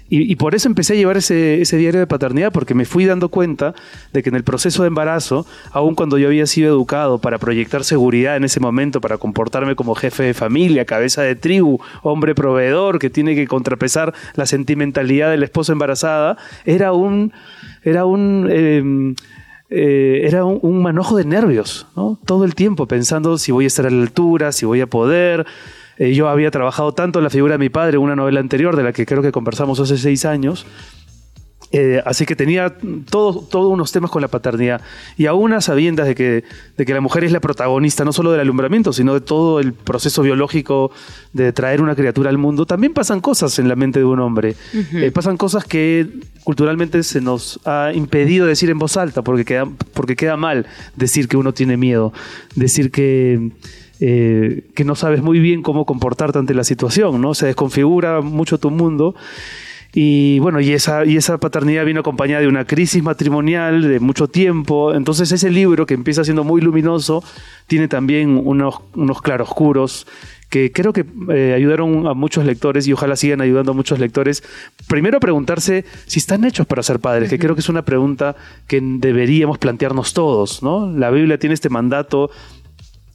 [0.09, 3.76] y, por eso empecé a llevar ese, diario de paternidad, porque me fui dando cuenta
[4.13, 7.84] de que en el proceso de embarazo, aun cuando yo había sido educado para proyectar
[7.84, 12.99] seguridad en ese momento, para comportarme como jefe de familia, cabeza de tribu, hombre proveedor,
[12.99, 17.34] que tiene que contrapesar la sentimentalidad de la esposa embarazada, era un...
[17.86, 19.13] Era un eh,
[19.76, 22.19] eh, era un manojo de nervios, ¿no?
[22.26, 25.47] Todo el tiempo pensando si voy a estar a la altura, si voy a poder.
[25.98, 28.76] Eh, yo había trabajado tanto en la figura de mi padre en una novela anterior,
[28.76, 30.66] de la que creo que conversamos hace seis años.
[31.76, 32.76] Eh, así que tenía
[33.10, 34.82] todos todos unos temas con la paternidad.
[35.18, 36.44] Y aún a sabiendas de que,
[36.78, 39.74] de que la mujer es la protagonista no solo del alumbramiento, sino de todo el
[39.74, 40.91] proceso biológico
[41.34, 44.56] de traer una criatura al mundo, también pasan cosas en la mente de un hombre.
[44.94, 46.08] Eh, pasan cosas que
[46.44, 51.28] culturalmente se nos ha impedido decir en voz alta, porque queda, porque queda mal decir
[51.28, 52.14] que uno tiene miedo,
[52.56, 53.50] decir que,
[54.06, 57.34] eh, que no sabes muy bien cómo comportarte ante la situación, ¿no?
[57.34, 59.16] Se desconfigura mucho tu mundo.
[59.93, 64.28] Y bueno, y esa, y esa paternidad vino acompañada de una crisis matrimonial de mucho
[64.28, 64.93] tiempo.
[64.93, 67.24] Entonces ese libro, que empieza siendo muy luminoso,
[67.68, 70.06] tiene también unos, unos claroscuros
[70.49, 74.43] que creo que eh, ayudaron a muchos lectores y ojalá sigan ayudando a muchos lectores.
[74.89, 78.36] Primero a preguntarse si están hechos para ser padres, que creo que es una pregunta
[78.68, 80.91] que deberíamos plantearnos todos, ¿no?
[80.91, 82.30] La Biblia tiene este mandato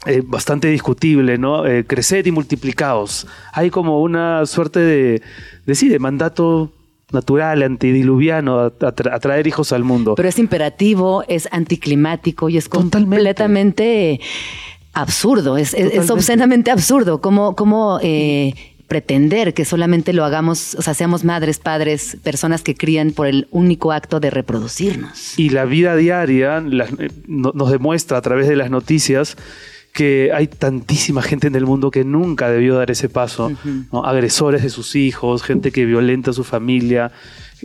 [0.09, 1.65] eh, bastante discutible, ¿no?
[1.67, 3.27] Eh, creced y multiplicaos.
[3.53, 5.23] Hay como una suerte de,
[5.67, 6.73] de sí, de mandato
[7.13, 10.15] natural, antidiluviano, a, a tra- a traer hijos al mundo.
[10.15, 14.21] Pero es imperativo, es anticlimático y es completamente
[14.93, 17.21] absurdo, es, es- obscenamente absurdo.
[17.21, 18.55] ¿Cómo, cómo eh,
[18.89, 23.47] pretender que solamente lo hagamos, o sea, seamos madres, padres, personas que crían por el
[23.51, 25.39] único acto de reproducirnos?
[25.39, 29.37] Y la vida diaria las- eh, no- nos demuestra a través de las noticias
[29.99, 33.51] que hay tantísima gente en el mundo que nunca debió dar ese paso.
[33.91, 34.05] ¿no?
[34.05, 37.11] Agresores de sus hijos, gente que violenta a su familia,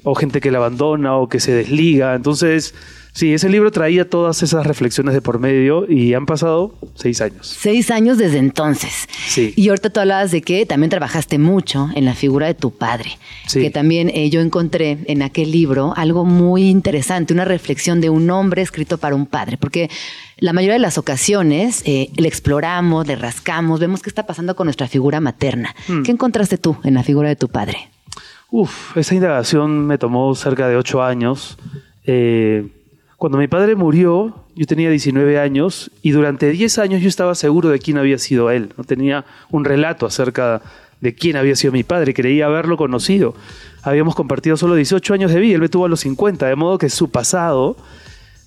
[0.04, 2.16] o gente que la abandona o que se desliga.
[2.16, 2.74] Entonces,
[3.14, 7.56] sí, ese libro traía todas esas reflexiones de por medio y han pasado seis años.
[7.60, 9.08] Seis años desde entonces.
[9.28, 9.54] Sí.
[9.56, 13.18] Y ahorita tú hablabas de que también trabajaste mucho en la figura de tu padre.
[13.48, 13.62] Sí.
[13.62, 18.30] Que también eh, yo encontré en aquel libro algo muy interesante, una reflexión de un
[18.30, 19.58] hombre escrito para un padre.
[19.58, 19.90] Porque
[20.38, 24.66] la mayoría de las ocasiones eh, le exploramos, le rascamos, vemos qué está pasando con
[24.66, 25.76] nuestra figura materna.
[25.88, 26.04] Hmm.
[26.04, 27.90] ¿Qué encontraste tú en la figura de tu padre?
[28.50, 31.58] Uf, esa indagación me tomó cerca de ocho años.
[32.06, 32.68] Eh,
[33.24, 37.70] cuando mi padre murió, yo tenía 19 años y durante 10 años yo estaba seguro
[37.70, 38.74] de quién había sido él.
[38.76, 40.62] No tenía un relato acerca
[41.00, 43.34] de quién había sido mi padre, creía haberlo conocido.
[43.82, 46.78] Habíamos compartido solo 18 años de vida, él me tuvo a los 50, de modo
[46.78, 47.78] que su pasado,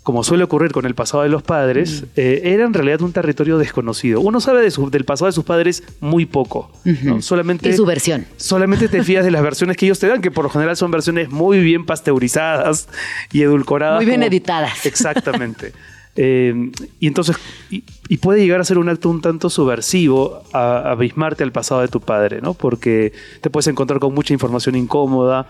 [0.06, 3.58] como suele ocurrir con el pasado de los padres, eh, era en realidad un territorio
[3.58, 4.20] desconocido.
[4.20, 6.70] Uno sabe de su- del pasado de sus padres muy poco.
[7.02, 7.20] ¿no?
[7.20, 8.24] Solamente Y su versión.
[8.36, 10.92] solamente te fías de las versiones que ellos te dan, que por lo general son
[10.92, 12.88] versiones muy bien pasteurizadas
[13.32, 13.96] y edulcoradas.
[13.96, 14.86] Muy bien como- editadas.
[14.86, 15.72] Exactamente.
[16.18, 17.36] Eh, y entonces,
[17.68, 21.52] y, y puede llegar a ser un acto un tanto subversivo a, a abismarte al
[21.52, 22.54] pasado de tu padre, ¿no?
[22.54, 25.46] Porque te puedes encontrar con mucha información incómoda.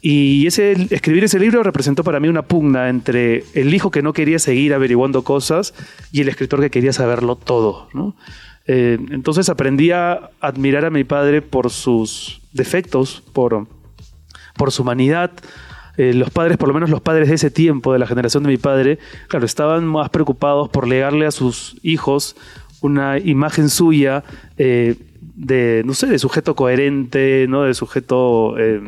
[0.00, 4.12] Y ese, escribir ese libro representó para mí una pugna entre el hijo que no
[4.12, 5.74] quería seguir averiguando cosas
[6.12, 8.14] y el escritor que quería saberlo todo, ¿no?
[8.66, 13.66] Eh, entonces aprendí a admirar a mi padre por sus defectos, por,
[14.56, 15.32] por su humanidad.
[15.96, 18.50] Eh, los padres, por lo menos los padres de ese tiempo, de la generación de
[18.50, 22.36] mi padre, claro, estaban más preocupados por legarle a sus hijos
[22.80, 24.22] una imagen suya
[24.58, 24.94] eh,
[25.34, 27.62] de, no sé, de sujeto coherente, ¿no?
[27.62, 28.80] De sujeto eh,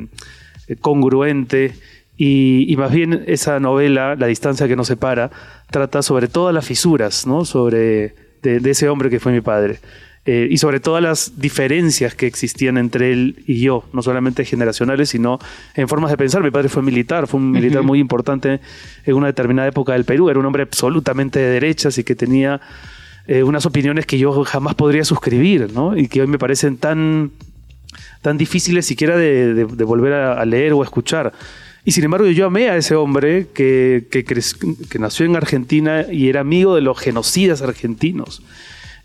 [0.76, 1.74] congruente.
[2.16, 5.30] Y, y más bien esa novela, La distancia que nos separa,
[5.70, 7.44] trata sobre todas las fisuras, ¿no?
[7.44, 9.78] Sobre de, de ese hombre que fue mi padre.
[10.26, 15.08] Eh, y sobre todas las diferencias que existían entre él y yo, no solamente generacionales,
[15.08, 15.38] sino
[15.74, 16.42] en formas de pensar.
[16.42, 18.60] Mi padre fue militar, fue un militar muy importante
[19.06, 22.60] en una determinada época del Perú, era un hombre absolutamente de derechas y que tenía
[23.26, 25.96] eh, unas opiniones que yo jamás podría suscribir, ¿no?
[25.96, 27.30] Y que hoy me parecen tan,
[28.22, 31.32] tan difíciles siquiera de, volver a, leer o a escuchar.
[31.84, 36.40] Y sin embargo yo amé a ese hombre que, que, nació en Argentina y era
[36.40, 38.42] amigo de los genocidas argentinos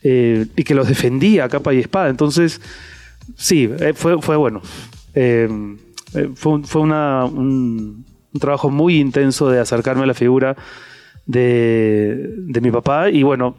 [0.03, 2.09] eh, y que los defendía a capa y espada.
[2.09, 2.59] Entonces,
[3.37, 4.61] sí, eh, fue, fue bueno.
[5.13, 5.47] Eh,
[6.35, 8.05] fue un- fue un,
[8.39, 10.57] trabajo muy intenso de acercarme a la figura
[11.25, 13.55] de mi papá y bueno,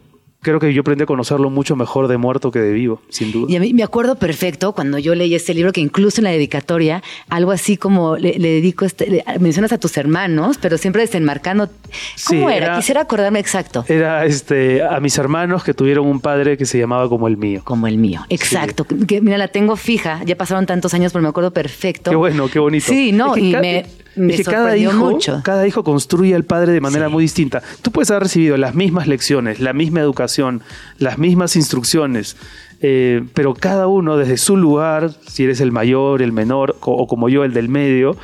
[0.51, 3.51] creo que yo aprendí a conocerlo mucho mejor de muerto que de vivo, sin duda.
[3.51, 6.31] Y a mí me acuerdo perfecto cuando yo leí este libro que incluso en la
[6.31, 11.01] dedicatoria, algo así como le, le dedico, este, le- mencionas a tus hermanos, pero siempre
[11.01, 11.67] desenmarcando.
[11.67, 11.77] ¿Cómo
[12.15, 12.55] Sí, era?
[12.65, 13.83] era- Quisiera acordarme exacto.
[13.87, 17.61] Era este a mis hermanos que tuvieron un padre que se llamaba como el mío.
[17.63, 18.85] Como el mío, exacto.
[18.85, 22.09] Que, mira, la tengo fija, ya pasaron tantos años, pero me acuerdo perfecto.
[22.11, 22.85] Qué bueno, qué bonito.
[22.87, 23.85] Sí, no, Es que y me,
[24.17, 25.41] me es que cada hijo, mucho.
[25.43, 27.61] cada hijo construye al padre de manera muy distinta.
[27.81, 30.61] Tú puedes haber recibido las mismas lecciones, la misma educación,
[30.97, 32.35] las mismas instrucciones,
[32.81, 37.29] eh, pero cada uno desde su lugar, si eres el mayor, el menor, o como
[37.29, 38.17] yo, el del medio,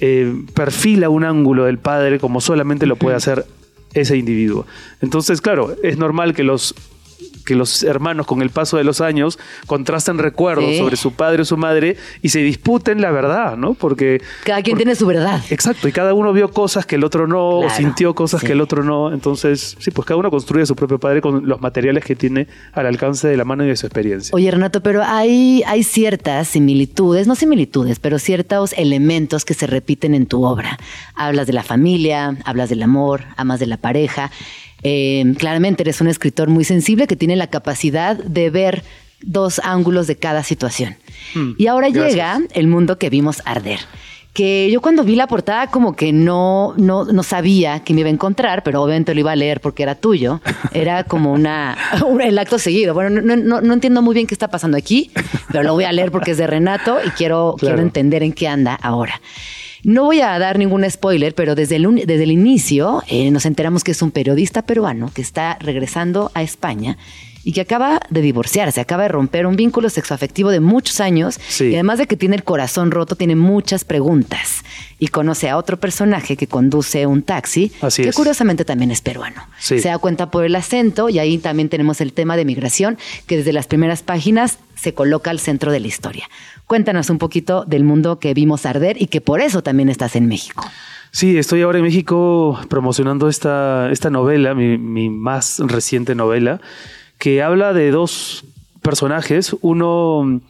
[0.00, 3.46] eh, perfila un ángulo del padre como solamente lo puede hacer
[3.94, 4.66] ese individuo.
[5.00, 6.74] Entonces, claro, es normal que los
[7.48, 10.76] que los hermanos con el paso de los años contrasten recuerdos Sí.
[10.78, 13.72] sobre su padre o su madre y se disputen la verdad, ¿no?
[13.72, 15.40] Porque Cada quien tiene su verdad.
[15.48, 18.46] Exacto, y cada uno vio cosas que el otro no, o sintió cosas sí.
[18.48, 19.14] que el otro no.
[19.14, 22.46] Entonces, sí, pues cada uno construye a su propio padre con los materiales que tiene
[22.74, 24.34] al alcance de la mano y de su experiencia.
[24.34, 30.14] Oye, Renato, pero hay, hay ciertas similitudes, no similitudes, pero ciertos elementos que se repiten
[30.14, 30.78] en tu obra.
[31.14, 34.30] Hablas de la familia, hablas del amor, amas de la pareja.
[34.82, 38.84] Eh, claramente eres un escritor muy sensible que tiene la capacidad de ver
[39.20, 40.96] dos ángulos de cada situación.
[41.34, 42.12] Mm, Y ahora gracias.
[42.12, 43.80] llega el mundo que vimos arder.
[44.34, 48.08] Que yo cuando vi la portada como que no, no, no sabía que me iba
[48.08, 50.40] a encontrar, pero obviamente lo iba a leer porque era tuyo.
[50.72, 51.76] Era como una,
[52.06, 52.94] un- el acto seguido.
[52.94, 55.10] Bueno, no, no, no entiendo muy bien qué está pasando aquí,
[55.50, 57.74] pero lo voy a leer porque es de Renato y quiero, Claro.
[57.74, 59.20] quiero entender en qué anda ahora.
[59.84, 63.84] No voy a dar ningún spoiler, pero desde el, desde el inicio eh, nos enteramos
[63.84, 66.98] que es un periodista peruano que está regresando a España
[67.48, 71.68] y que acaba de divorciarse, acaba de romper un vínculo sexoafectivo de muchos años Sí.
[71.68, 74.62] y además de que tiene el corazón roto, tiene muchas preguntas
[74.98, 78.14] y conoce a otro personaje que conduce un taxi, Así que es.
[78.14, 79.40] curiosamente también es peruano.
[79.58, 79.78] Sí.
[79.78, 83.38] Se da cuenta por el acento y ahí también tenemos el tema de migración que
[83.38, 86.28] desde las primeras páginas se coloca al centro de la historia.
[86.66, 90.26] Cuéntanos un poquito del mundo que vimos arder y que por eso también estás en
[90.26, 90.66] México.
[91.12, 96.60] Sí, estoy ahora en México promocionando esta, esta novela, mi, mi más reciente novela,
[97.18, 98.44] que habla de dos
[98.82, 99.54] personajes.
[99.60, 100.40] Uno,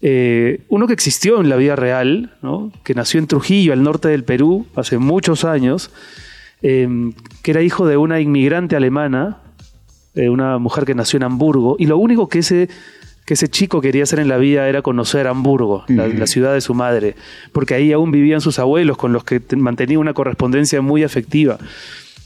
[0.00, 2.72] eh, uno que existió en la vida real, ¿no?
[2.84, 5.90] que nació en Trujillo, al norte del Perú, hace muchos años,
[6.62, 6.88] eh,
[7.42, 9.38] que era hijo de una inmigrante alemana,
[10.14, 12.68] eh, una mujer que nació en Hamburgo, y lo único que ese,
[13.24, 16.60] que ese chico quería hacer en la vida era conocer Hamburgo, la, la ciudad de
[16.60, 17.14] su madre,
[17.52, 21.58] porque ahí aún vivían sus abuelos con los que te- mantenía una correspondencia muy afectiva.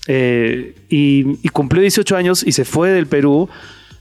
[0.09, 3.49] Eh, y, y cumplió 18 años y se fue del Perú,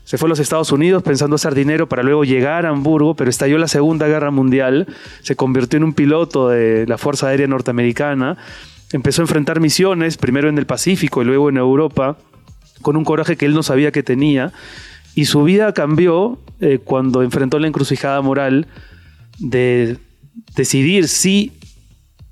[0.06, 3.28] se fue a los Estados Unidos pensando hacer dinero para luego llegar a Hamburgo, pero
[3.28, 4.86] estalló la Segunda Guerra Mundial,
[5.20, 8.36] se convirtió en un piloto de la Fuerza Aérea Norteamericana,
[8.92, 12.18] empezó a enfrentar misiones, primero en el Pacífico y luego en Europa,
[12.82, 14.52] con un coraje que él no sabía que tenía,
[15.16, 18.68] y su vida cambió eh, cuando enfrentó la encrucijada moral
[19.40, 19.98] de
[20.54, 21.52] decidir si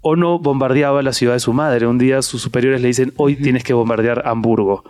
[0.01, 1.89] o no bombardeaba la ciudad de su madre.
[1.89, 4.85] Un día sus superiores le dicen, hoy tienes que bombardear Hamburgo.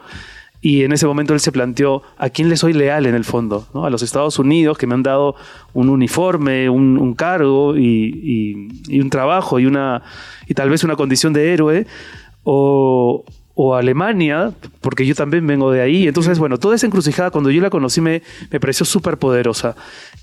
[0.67, 3.67] Y en ese momento él se planteó, ¿a quién le soy leal en el fondo?
[3.75, 3.85] ¿No?
[3.85, 5.35] A los Estados Unidos que me han dado
[5.75, 7.83] un uniforme, un, un cargo y,
[8.89, 10.03] y- y un trabajo y, una,
[10.49, 11.87] y tal vez una condición de héroe.
[12.45, 13.25] O,
[13.57, 16.09] o Alemania, porque yo también vengo de ahí.
[16.09, 19.77] Entonces, bueno, toda esa encrucijada, cuando yo la conocí, me, me pareció súper poderosa.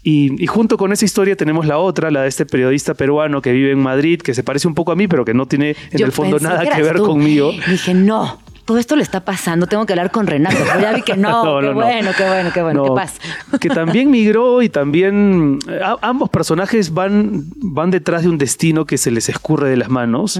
[0.03, 3.53] Y, y junto con esa historia tenemos la otra, la de este periodista peruano que
[3.53, 5.99] vive en Madrid, que se parece un poco a mí, pero que no tiene en
[5.99, 7.05] Yo el fondo nada que ver tú.
[7.05, 7.51] conmigo.
[7.69, 8.39] Dije, no,
[8.71, 10.55] todo esto le está pasando, tengo que hablar con Renato.
[10.65, 11.73] Pero ya vi que no, No, qué no, no.
[11.73, 13.19] bueno, qué bueno, qué bueno, No, qué pasa.
[13.59, 18.85] que también migró y también eh, a- ambos personajes van, van detrás de un destino
[18.85, 20.39] que se les escurre de las manos.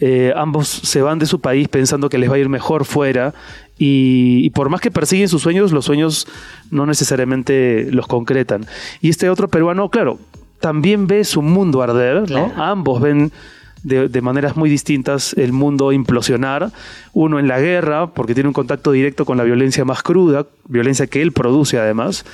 [0.00, 3.32] Eh, ambos se van de su país pensando que les va a ir mejor fuera.
[3.78, 6.28] Y, y por más que persiguen sus sueños, los sueños
[6.70, 8.66] no necesariamente los concretan.
[9.00, 10.18] Y este otro peruano, claro,
[10.60, 12.52] también ve su mundo arder, ¿no?
[12.56, 13.32] Ambos ven
[13.82, 16.70] de, de maneras muy distintas el mundo implosionar.
[17.12, 21.06] Uno en la guerra, porque tiene un contacto directo con la violencia más cruda, violencia
[21.06, 22.24] que él produce además.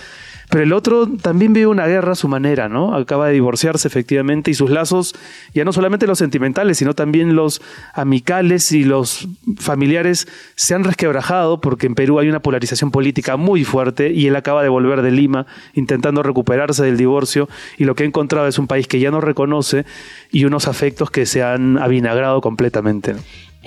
[0.50, 2.94] Pero el otro también vive una guerra a su manera, ¿no?
[2.94, 5.14] Acaba de divorciarse efectivamente y sus lazos,
[5.52, 7.60] ya no solamente los sentimentales, sino también los
[7.92, 9.28] amicales y los
[9.58, 14.36] familiares se han resquebrajado porque en Perú hay una polarización política muy fuerte y él
[14.36, 18.58] acaba de volver de Lima intentando recuperarse del divorcio y lo que ha encontrado es
[18.58, 19.84] un país que ya no reconoce
[20.30, 23.12] y unos afectos que se han avinagrado completamente.
[23.12, 23.20] ¿no?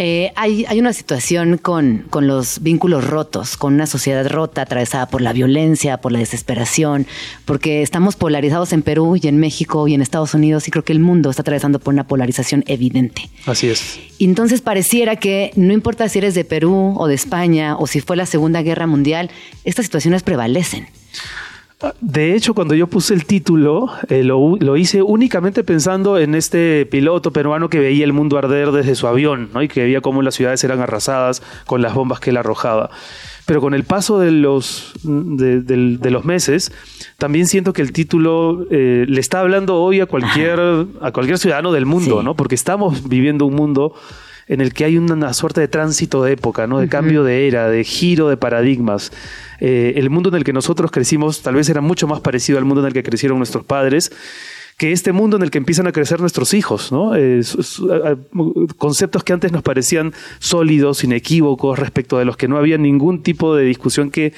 [0.04, 5.08] Eh, hay, hay una situación con, con los vínculos rotos, con una sociedad rota, atravesada
[5.08, 7.06] por la violencia, por la desesperación,
[7.46, 10.92] porque estamos polarizados en Perú y en México y en Estados Unidos y creo que
[10.92, 13.30] el mundo está atravesando por una polarización evidente.
[13.46, 14.00] Así es.
[14.18, 18.02] Y entonces pareciera que no importa si eres de Perú o de España o si
[18.02, 19.30] fue la Segunda Guerra Mundial,
[19.66, 20.88] estas situaciones prevalecen.
[22.00, 26.86] De hecho, cuando yo puse el título, eh, lo, lo hice únicamente pensando en este
[26.86, 29.64] piloto peruano que veía el mundo arder desde su avión, ¿no?
[29.64, 32.92] Y que veía cómo las ciudades eran arrasadas con las bombas que él arrojaba.
[33.46, 36.72] Pero con el paso de los, de, los meses,
[37.18, 40.60] también siento que el título eh, le está hablando hoy a cualquier,
[41.02, 42.36] a cualquier ciudadano del mundo, ¿no?
[42.36, 43.94] Porque estamos viviendo un mundo
[44.52, 46.80] en el que hay una suerte de tránsito de época, ¿no?
[46.80, 49.14] De cambio de era, de giro de paradigmas.
[49.62, 52.66] Eh, el mundo en el que nosotros crecimos tal vez era mucho más parecido al
[52.66, 54.12] mundo en el que crecieron nuestros padres
[54.78, 57.16] que este mundo en el que empiezan a crecer nuestros hijos, ¿no?
[57.16, 57.42] Eh,
[58.78, 63.56] conceptos que antes nos parecían sólidos, inequívocos, respecto de los que no había ningún tipo
[63.56, 64.34] de discusión que,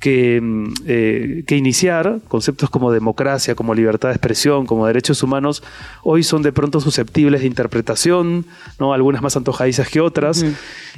[0.00, 5.62] que, mm, eh, que iniciar, conceptos como democracia, como libertad de expresión, como derechos humanos,
[6.02, 8.44] hoy son de pronto susceptibles de interpretación,
[8.78, 8.92] ¿no?
[8.92, 10.44] algunas más antojadizas que otras.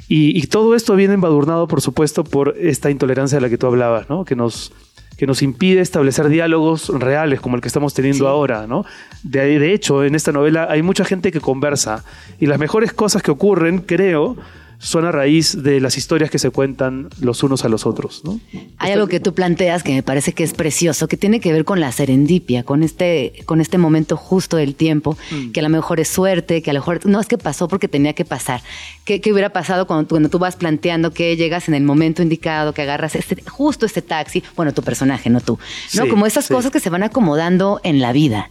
[0.07, 3.67] y, y todo esto viene embadurnado, por supuesto, por esta intolerancia de la que tú
[3.67, 4.25] hablabas, ¿no?
[4.25, 4.71] que nos
[5.17, 8.85] que nos impide establecer diálogos reales como el que estamos teniendo ahora, ¿no?
[9.21, 12.03] De, de hecho, en esta novela hay mucha gente que conversa
[12.39, 14.35] y las mejores cosas que ocurren, creo,
[14.83, 18.39] son a raíz de las historias que se cuentan los unos a los otros, ¿no?
[18.79, 21.65] Hay algo que tú planteas que me parece que es precioso, que tiene que ver
[21.65, 25.51] con la serendipia, con este, con este momento justo del tiempo, Mm.
[25.51, 27.87] que a lo mejor es suerte, que a lo mejor no es que pasó porque
[27.87, 28.61] tenía que pasar.
[29.05, 32.23] ¿Qué, qué hubiera pasado cuando, tú- cuando tú vas planteando que llegas en el momento
[32.23, 34.41] indicado, que agarras este, justo este taxi?
[34.55, 35.59] Bueno, tu personaje, no tú.
[35.93, 36.03] ¿no?
[36.05, 36.53] Sí, Como esas sí.
[36.55, 38.49] cosas que se van acomodando en la vida.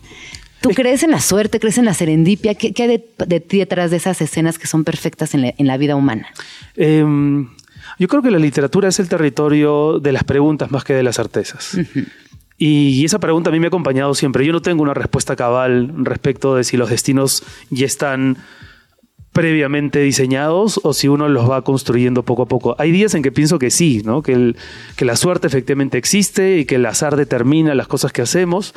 [0.60, 2.54] ¿Tú crees en la suerte, crees en la serendipia?
[2.54, 5.54] ¿Qué, qué hay de, de ti detrás de esas escenas que son perfectas en la,
[5.56, 6.26] en la vida humana?
[6.76, 7.04] Eh,
[7.98, 11.16] Yo creo que la literatura es el territorio de las preguntas más que de las
[11.16, 11.78] certezas.
[12.58, 14.44] Y esa pregunta a mí me ha acompañado siempre.
[14.44, 18.36] Yo no tengo una respuesta cabal respecto de si los destinos ya están
[19.32, 22.74] previamente diseñados o si uno los va construyendo poco a poco.
[22.78, 24.22] Hay días en que pienso que sí, ¿no?
[24.22, 24.56] que, el-
[24.96, 28.74] que la suerte efectivamente existe y que el azar determina las cosas que hacemos.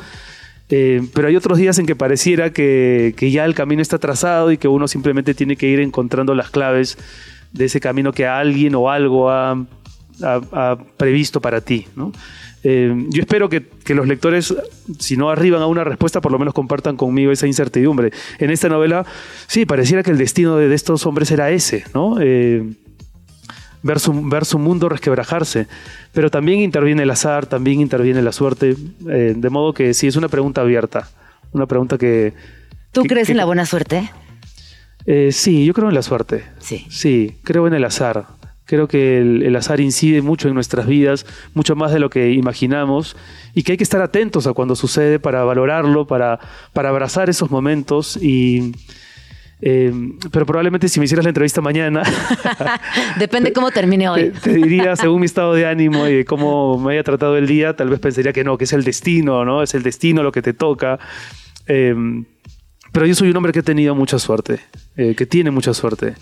[0.70, 4.50] Eh, pero hay otros días en que pareciera que, que ya el camino está trazado
[4.50, 6.96] y que uno simplemente tiene que ir encontrando las claves
[7.52, 9.62] de ese camino que alguien o algo ha,
[10.22, 11.86] ha- previsto para ti.
[11.96, 12.12] ¿no?
[12.64, 14.54] Eh, yo espero que, que los lectores,
[14.98, 18.10] si no arriban a una respuesta, por lo menos compartan conmigo esa incertidumbre.
[18.38, 19.04] En esta novela,
[19.46, 22.16] sí, pareciera que el destino de, de estos hombres era ese, ¿no?
[22.20, 22.64] Eh,
[23.84, 25.68] ver, su, ver su mundo resquebrajarse.
[26.12, 28.74] Pero también interviene el azar, también interviene la suerte.
[29.08, 31.08] eh, de modo que sí, es una pregunta abierta.
[31.52, 32.32] Una pregunta que.
[32.90, 34.10] ¿Tú que- crees que- en la buena suerte?
[35.06, 36.44] eh, sí, yo creo en la suerte.
[36.58, 36.86] Sí.
[36.90, 38.26] Sí, creo en el azar.
[38.66, 42.32] Creo que el, el azar incide mucho en nuestras vidas, mucho más de lo que
[42.32, 43.14] imaginamos,
[43.54, 46.40] y que hay que estar atentos a cuando sucede para valorarlo, para,
[46.72, 48.16] para abrazar esos momentos.
[48.16, 48.72] Y,
[49.66, 49.90] eh,
[50.30, 52.02] pero probablemente si me hicieras la entrevista mañana,
[53.18, 54.30] Depende cómo termine hoy.
[54.30, 57.46] te, te diría, según mi estado de ánimo y de cómo me haya tratado el
[57.46, 59.62] día, tal vez pensaría que no, que es el destino, ¿no?
[59.62, 60.98] Es el destino lo que te toca.
[61.66, 61.94] Eh,
[62.92, 64.60] pero yo soy un hombre que ha tenido mucha suerte,
[64.96, 66.14] eh, que tiene mucha suerte.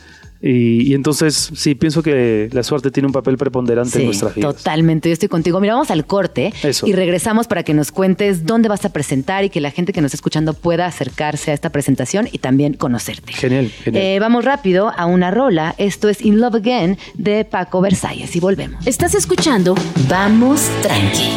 [0.43, 4.35] Y, y entonces, sí, pienso que la suerte tiene un papel preponderante en Sí, nuestras
[4.35, 4.57] vidas.
[4.57, 5.09] totalmente.
[5.09, 5.61] Yo estoy contigo.
[5.61, 6.87] Mira, vamos al corte Eso.
[6.87, 10.01] y regresamos para que nos cuentes dónde vas a presentar y que la gente que
[10.01, 13.33] nos está escuchando pueda acercarse a esta presentación y también conocerte.
[13.33, 14.03] Genial, genial.
[14.05, 15.75] Eh, vamos rápido a una rola.
[15.79, 18.85] Esto es In Love Again de Paco Versalles y volvemos.
[18.87, 19.75] Estás escuchando
[20.09, 21.29] Vamos Tranqui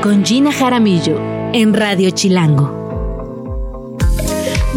[0.00, 1.18] con Gina Jaramillo
[1.52, 2.83] en Radio Chilango.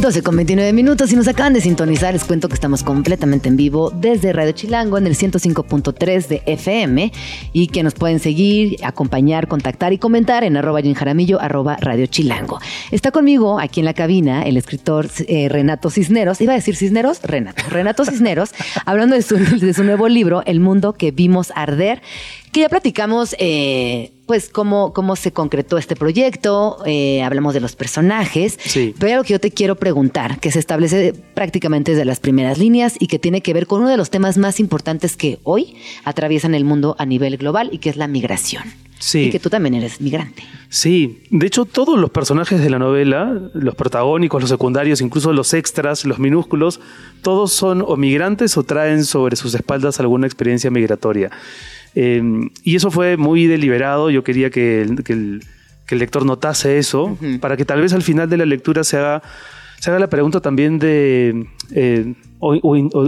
[0.07, 2.13] 12 con 29 minutos y nos acaban de sintonizar.
[2.13, 7.11] Les cuento que estamos completamente en vivo desde Radio Chilango en el 105.3 de FM
[7.51, 12.05] y que nos pueden seguir, acompañar, contactar y comentar en arroba Jen Jaramillo, arroba Radio
[12.05, 12.61] Chilango.
[12.89, 16.39] Está conmigo aquí en la cabina el escritor eh, Renato Cisneros.
[16.39, 17.63] Iba a decir Cisneros, Renato.
[17.69, 18.51] Renato Cisneros,
[18.85, 22.01] hablando de su, de su nuevo libro, El mundo que vimos arder,
[22.53, 27.75] que ya platicamos, eh, pues, cómo, cómo se concretó este proyecto, eh, hablamos de los
[27.75, 28.93] personajes, Sí.
[28.99, 32.57] pero hay algo que yo te quiero preguntar, que se establece prácticamente desde las primeras
[32.59, 35.75] líneas y que tiene que ver con uno de los temas más importantes que hoy
[36.03, 38.63] atraviesan el mundo a nivel global y que es la migración.
[38.99, 39.25] Sí.
[39.25, 40.43] Y que tú también eres migrante.
[40.69, 45.53] Sí, de hecho todos los personajes de la novela, los protagónicos, los secundarios, incluso los
[45.53, 46.79] extras, los minúsculos,
[47.21, 51.29] todos son o migrantes o traen sobre sus espaldas alguna experiencia migratoria.
[51.99, 52.21] Eh,
[52.63, 55.43] y eso fue muy deliberado, yo quería que el, que el-
[55.87, 58.97] que el lector notase eso, para que tal vez al final de la lectura se
[58.97, 59.23] haga,
[59.79, 61.47] se haga la pregunta también de...
[61.71, 62.53] eh, o-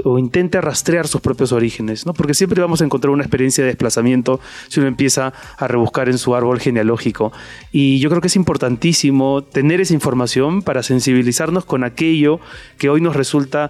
[0.05, 2.13] o intente rastrear sus propios orígenes, ¿no?
[2.13, 6.17] Porque siempre vamos a encontrar una experiencia de desplazamiento si uno empieza a rebuscar en
[6.17, 7.31] su árbol genealógico.
[7.71, 12.39] Y yo creo que es importantísimo tener esa información para sensibilizarnos con aquello
[12.79, 13.69] que hoy nos resulta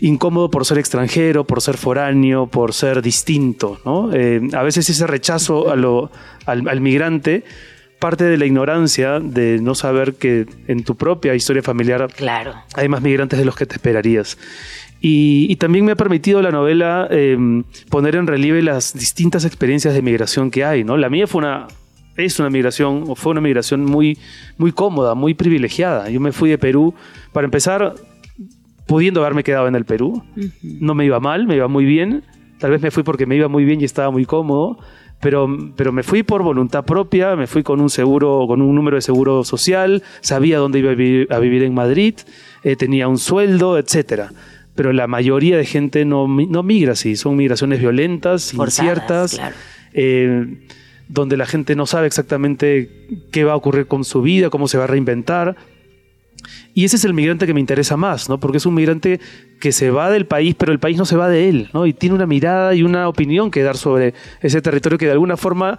[0.00, 3.80] incómodo por ser extranjero, por ser foráneo, por ser distinto.
[3.84, 4.12] ¿no?
[4.12, 6.10] Eh, a veces ese rechazo a lo-
[6.46, 7.44] al, al migrante
[7.98, 12.54] parte de la ignorancia de no saber que en tu propia historia familiar Claro.
[12.74, 14.38] hay más migrantes de los que te esperarías.
[15.02, 17.36] Y, y también me ha permitido la novela eh,
[17.90, 20.82] poner en relieve las distintas experiencias de migración que hay.
[20.84, 20.96] ¿no?
[20.96, 21.68] La mía fue una,
[22.16, 24.18] es una migración, o fue una migración muy,
[24.56, 26.08] muy cómoda, muy privilegiada.
[26.08, 26.94] Yo me fui de Perú,
[27.32, 27.94] para empezar,
[28.90, 30.24] pudiendo haberme quedado en el Perú.
[30.62, 32.24] No me iba mal, me iba muy bien.
[32.58, 34.80] Tal vez me fui porque me iba muy bien y estaba muy cómodo.
[35.20, 38.96] Pero, pero me fui por voluntad propia, me fui con un seguro, con un número
[38.96, 42.14] de seguro social, sabía dónde iba a vivir, a vivir en Madrid,
[42.64, 44.32] eh, tenía un sueldo, etcétera.
[44.74, 49.56] Pero la mayoría de gente no, no migra así, son migraciones violentas, Forzadas, inciertas, claro.
[49.92, 50.66] eh,
[51.08, 52.90] donde la gente no sabe exactamente
[53.30, 55.54] qué va a ocurrir con su vida, cómo se va a reinventar.
[56.74, 58.38] Y ese es el migrante que me interesa más, ¿no?
[58.38, 59.20] Porque es un migrante
[59.58, 61.86] que se va del país, pero el país no se va de él, ¿no?
[61.86, 65.36] Y tiene una mirada y una opinión que dar sobre ese territorio que de alguna
[65.36, 65.78] forma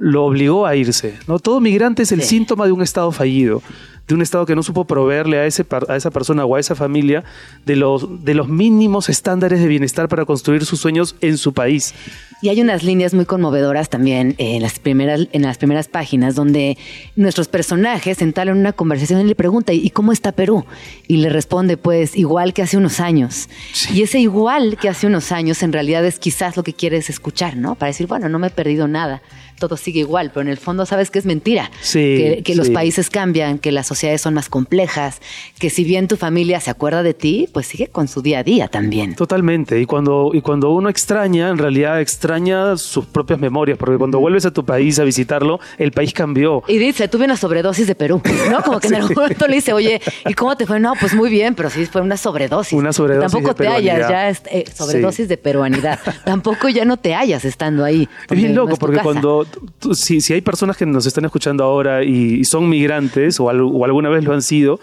[0.00, 1.38] lo obligó a irse, ¿no?
[1.38, 3.62] Todo migrante es el síntoma de un estado fallido,
[4.08, 6.74] de un estado que no supo proveerle a, ese, a esa persona o a esa
[6.74, 7.22] familia
[7.66, 11.94] de los, de los mínimos estándares de bienestar para construir sus sueños en su país.
[12.42, 16.34] Y hay unas líneas muy conmovedoras también eh, en las primeras, en las primeras páginas
[16.34, 16.78] donde
[17.14, 20.64] nuestros personajes entablan una conversación y le pregunta, ¿y cómo está Perú?
[21.06, 23.50] Y le responde, pues, igual que hace unos años.
[23.92, 27.58] Y ese igual que hace unos años en realidad es quizás lo que quieres escuchar,
[27.58, 27.74] ¿no?
[27.74, 29.20] Para decir, bueno, no me he perdido nada.
[29.60, 31.70] Todo sigue igual, pero en el fondo sabes que es mentira.
[31.80, 35.20] Sí, que, que los países cambian, que las sociedades son más complejas,
[35.60, 38.42] que si bien tu familia se acuerda de ti, pues sigue con su día a
[38.42, 39.14] día también.
[39.14, 39.80] Totalmente.
[39.80, 44.46] Y cuando, y cuando uno extraña, en realidad extraña sus propias memorias, porque cuando vuelves
[44.46, 46.64] a tu país a visitarlo, el país cambió.
[46.66, 48.62] Y dice, tuve una sobredosis de Perú, ¿no?
[48.62, 50.80] Como que en algún momento le dice, oye, ¿y cómo te fue?
[50.80, 52.72] No, pues muy bien, pero sí fue una sobredosis.
[52.72, 55.98] Una sobredosis Tampoco de te hallas ya, eh, sobredosis de peruanidad.
[56.24, 58.08] Tampoco ya no te hallas estando ahí.
[58.28, 59.46] Es bien no loco, es porque cuando
[59.78, 63.48] tú- si, si hay personas que nos están escuchando ahora y, y son migrantes o,
[63.50, 64.80] al- o alguna vez lo han sido,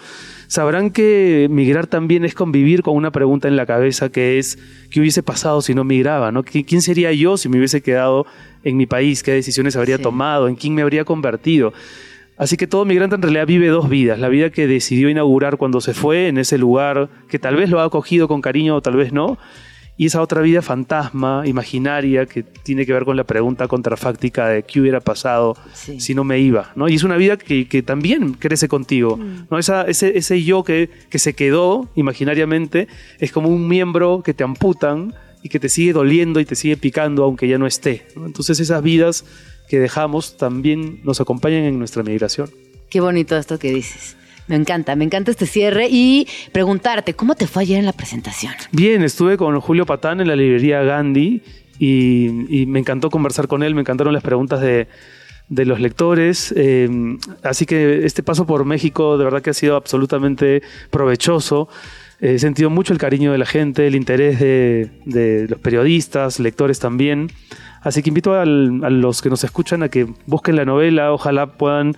[0.47, 4.57] sabrán que migrar también es convivir con una pregunta en la cabeza que es
[4.89, 6.31] ¿qué hubiese pasado si no migraba?
[6.31, 6.43] ¿no?
[6.43, 8.25] ¿Qui- ¿Quién sería yo si me hubiese quedado
[8.63, 9.23] en mi país?
[9.23, 10.47] ¿Qué decisiones habría tomado?
[10.47, 11.73] ¿En quién me habría convertido?
[12.37, 14.19] Así que todo migrante en realidad vive dos vidas.
[14.19, 17.79] La vida que decidió inaugurar cuando se fue en ese lugar, que tal vez lo
[17.79, 19.39] ha acogido con cariño o tal vez no,
[19.97, 24.61] y esa otra vida fantasma, imaginaria, que tiene que ver con la pregunta contrafáctica de
[24.63, 25.99] qué hubiera pasado Sí.
[25.99, 26.71] si no me iba.
[26.75, 26.87] ¿no?
[26.87, 29.19] Y es una vida que, que también crece contigo.
[29.49, 29.57] ¿no?
[29.57, 32.87] Esa, ese, ese yo que, que se quedó imaginariamente
[33.19, 36.77] es como un miembro que te amputan y que te sigue doliendo y te sigue
[36.77, 38.05] picando aunque ya no esté.
[38.15, 38.25] ¿no?
[38.27, 39.25] Entonces esas vidas
[39.67, 42.49] que dejamos también nos acompañan en nuestra migración.
[42.89, 44.15] Qué bonito esto que dices.
[44.47, 48.53] Me encanta, me encanta este cierre y preguntarte, ¿cómo te fue ayer en la presentación?
[48.71, 51.41] Bien, estuve con Julio Patán en la librería Gandhi
[51.79, 54.87] y, me encantó conversar con él, me encantaron las preguntas de,
[55.49, 56.53] de los lectores.
[56.55, 56.89] eh,
[57.43, 61.67] así que este paso por México de verdad que ha sido absolutamente provechoso.
[62.19, 66.79] He sentido mucho el cariño de la gente, el interés de, de los periodistas, lectores
[66.79, 67.29] también.
[67.81, 71.95] Así que invito a los que nos escuchan a que busquen la novela, ojalá puedan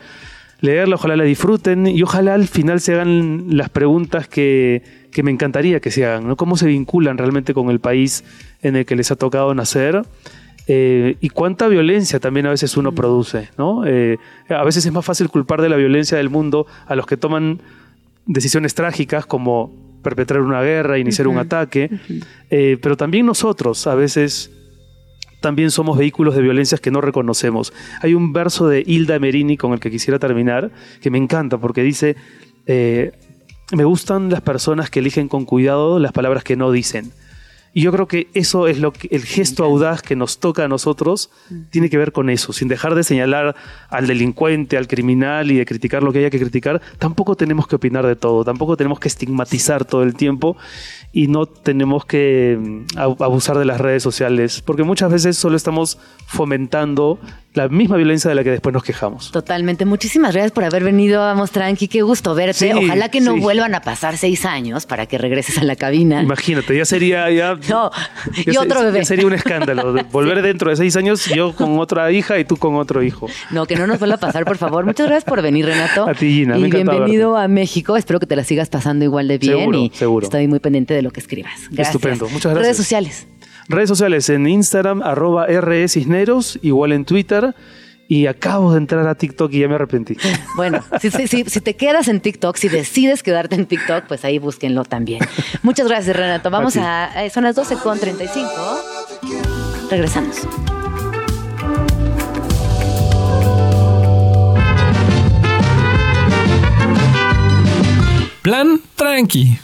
[0.62, 5.32] leerla, ojalá la disfruten y ojalá al final se hagan las preguntas que, que me
[5.32, 6.36] encantaría que se hagan, ¿no?
[6.36, 8.24] ¿Cómo se vinculan realmente con el país
[8.62, 10.02] en el que les ha tocado nacer?
[10.72, 13.88] Eh, y cuánta violencia también a veces uno produce, ¿no?
[13.88, 14.18] Eh,
[14.50, 17.60] a veces es más fácil culpar de la violencia del mundo a los que toman
[18.28, 21.90] decisiones trágicas como perpetrar una guerra, iniciar un ataque,
[22.52, 24.52] eh, pero también nosotros a veces
[25.40, 27.74] también somos vehículos de violencias que no reconocemos.
[28.02, 30.72] Hay un verso de Hilda Merini con el que quisiera terminar,
[31.02, 32.16] que me encanta porque dice,
[32.66, 33.12] eh,
[33.72, 37.12] me gustan las personas que eligen con cuidado las palabras que no dicen.
[37.72, 40.68] Y yo creo que eso es lo que el gesto audaz que nos toca a
[40.68, 41.30] nosotros
[41.70, 43.56] tiene que ver con eso, sin dejar de señalar
[43.90, 47.76] al delincuente, al criminal y de criticar lo que haya que criticar, tampoco tenemos que
[47.76, 50.58] opinar de todo, tampoco tenemos que estigmatizar todo el tiempo
[51.12, 55.56] y no tenemos que mm, ab- abusar de las redes sociales, porque muchas veces solo
[55.58, 55.98] estamos
[56.28, 57.20] fomentando
[57.56, 59.32] la misma violencia de la que después nos quejamos.
[59.32, 59.84] Totalmente.
[59.84, 61.20] Muchísimas gracias por haber venido.
[61.20, 61.88] Vamos, tranqui.
[61.88, 62.72] Qué gusto verte.
[62.72, 63.40] Sí, Ojalá que no sí.
[63.40, 66.22] vuelvan a pasar seis años para que regreses a la cabina.
[66.22, 67.90] Imagínate, ya sería ya, No,
[68.36, 69.00] ya y se- otro bebé.
[69.00, 72.56] ya sería un escándalo volver dentro de seis años yo con otra hija y tú
[72.56, 73.28] con otro hijo.
[73.50, 74.86] No, que no nos vuelva a pasar, por favor.
[74.86, 76.08] Muchas gracias por venir, Renato.
[76.08, 77.98] A ti, Gina, Y bienvenido a México.
[77.98, 79.58] Espero que te la sigas pasando igual de bien.
[79.58, 80.24] Seguro, y seguro.
[80.26, 81.54] Estoy muy pendiente de lo que escribas.
[81.72, 81.88] Gracias.
[81.90, 82.62] Estupendo, muchas gracias.
[82.64, 83.28] Redes sociales.
[83.68, 87.56] Redes sociales en Instagram, arroba RE Cisneros, igual en Twitter.
[88.12, 90.18] Y acabo de entrar a TikTok y ya me arrepentí.
[90.56, 94.26] Bueno, si, si- si- si te quedas en TikTok, si decides quedarte en TikTok, pues
[94.26, 95.20] ahí búsquenlo también.
[95.62, 96.50] Muchas gracias, Renato.
[96.50, 96.80] Vamos ti.
[96.80, 97.24] a.
[97.26, 98.50] eh, son las 12 con 35.
[99.92, 100.38] Regresamos.
[108.42, 109.60] Plan tranqui.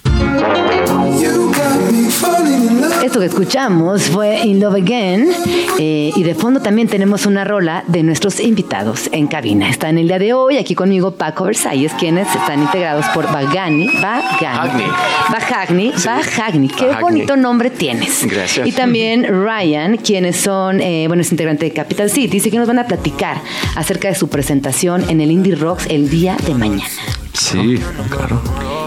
[3.03, 5.29] Esto que escuchamos fue In Love Again
[5.77, 9.69] eh, y de fondo también tenemos una rola de nuestros invitados en cabina.
[9.69, 14.83] Están el día de hoy aquí conmigo Paco Versalles, quienes están integrados por Bagani, Bagani,
[15.31, 16.67] Bajagni, Bajagni.
[16.67, 18.25] Qué bonito nombre tienes.
[18.25, 18.67] Gracias.
[18.67, 22.67] Y también Ryan, quienes son, eh, bueno, es integrante de Capital City, y que nos
[22.67, 23.41] van a platicar
[23.75, 26.85] acerca de su presentación en el Indie Rocks el día de mañana.
[27.45, 27.79] Sí,
[28.09, 28.41] claro.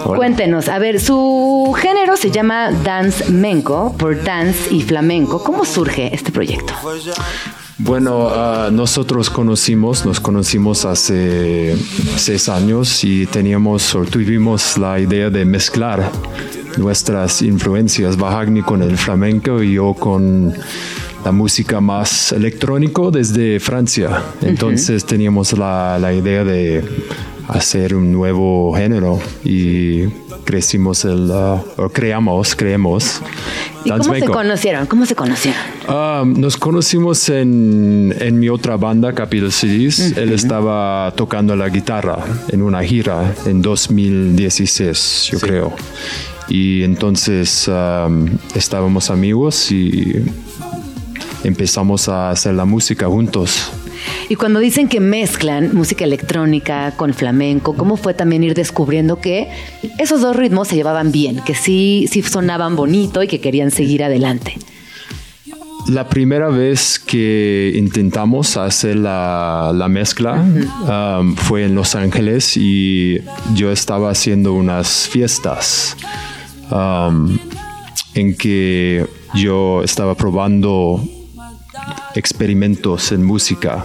[0.05, 5.43] Cuéntenos, a ver, su género se llama Dance Menco, por dance y flamenco.
[5.43, 6.73] ¿Cómo surge este proyecto?
[7.79, 11.77] Bueno, ah, nosotros conocimos, nos conocimos hace
[12.17, 16.11] seis años y teníamos o tuvimos la idea de mezclar
[16.77, 20.53] nuestras influencias, Bahagni con el flamenco y yo con
[21.25, 24.23] la música más electrónico desde Francia.
[24.43, 26.83] Entonces teníamos la, la idea de
[27.49, 30.07] hacer un nuevo género y
[30.45, 33.21] crecimos el, ah, o creamos, creemos.
[33.85, 34.87] ¿Y Dance cómo se conocieron?
[34.87, 35.61] ¿Cómo se conocieron?
[35.89, 40.17] Ah, nos conocimos en, en mi otra banda, Capital Cities.
[40.17, 42.19] Él estaba tocando la guitarra
[42.49, 45.73] en una gira en 2016, yo creo.
[46.49, 50.25] Y entonces am, estábamos amigos y
[51.45, 53.71] empezamos a hacer la música juntos.
[54.31, 59.49] Y cuando dicen que mezclan música electrónica con flamenco, ¿cómo fue también ir descubriendo que
[59.99, 64.05] esos dos ritmos se llevaban bien, que sí, sí sonaban bonito y que querían seguir
[64.05, 64.59] adelante?
[65.87, 73.21] La primera vez que intentamos hacer la, la mezcla um, fue en Los Ángeles y
[73.55, 75.97] yo estaba haciendo unas fiestas
[76.71, 77.39] um,
[78.13, 81.03] en que yo estaba probando
[82.15, 83.85] experimentos en música.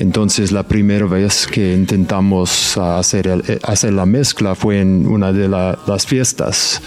[0.00, 5.46] Entonces la primera vez que intentamos hacer, el- hacer la mezcla fue en una de
[5.48, 6.80] la- las fiestas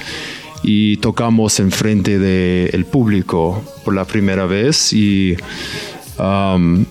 [0.64, 5.38] y tocamos enfrente del público por la primera vez y
[6.20, 6.86] um,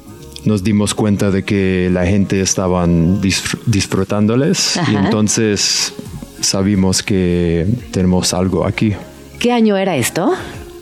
[0.44, 5.92] nos dimos cuenta de que la gente estaban disfr- disfrutándoles y entonces
[6.40, 8.92] sabimos que tenemos algo aquí.
[9.40, 10.32] ¿Qué año era esto?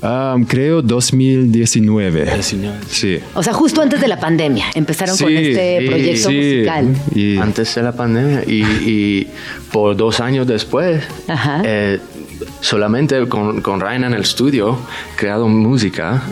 [0.03, 2.25] Um, creo 2019.
[2.89, 3.19] Sí.
[3.35, 6.97] O sea, justo antes de la pandemia empezaron con este proyecto musical.
[7.43, 9.27] Antes de la pandemia y, y
[9.73, 11.03] por dos años después,
[11.65, 11.99] eh,
[12.61, 14.79] solamente con, con Ryan en el estudio,
[15.17, 16.23] creado música,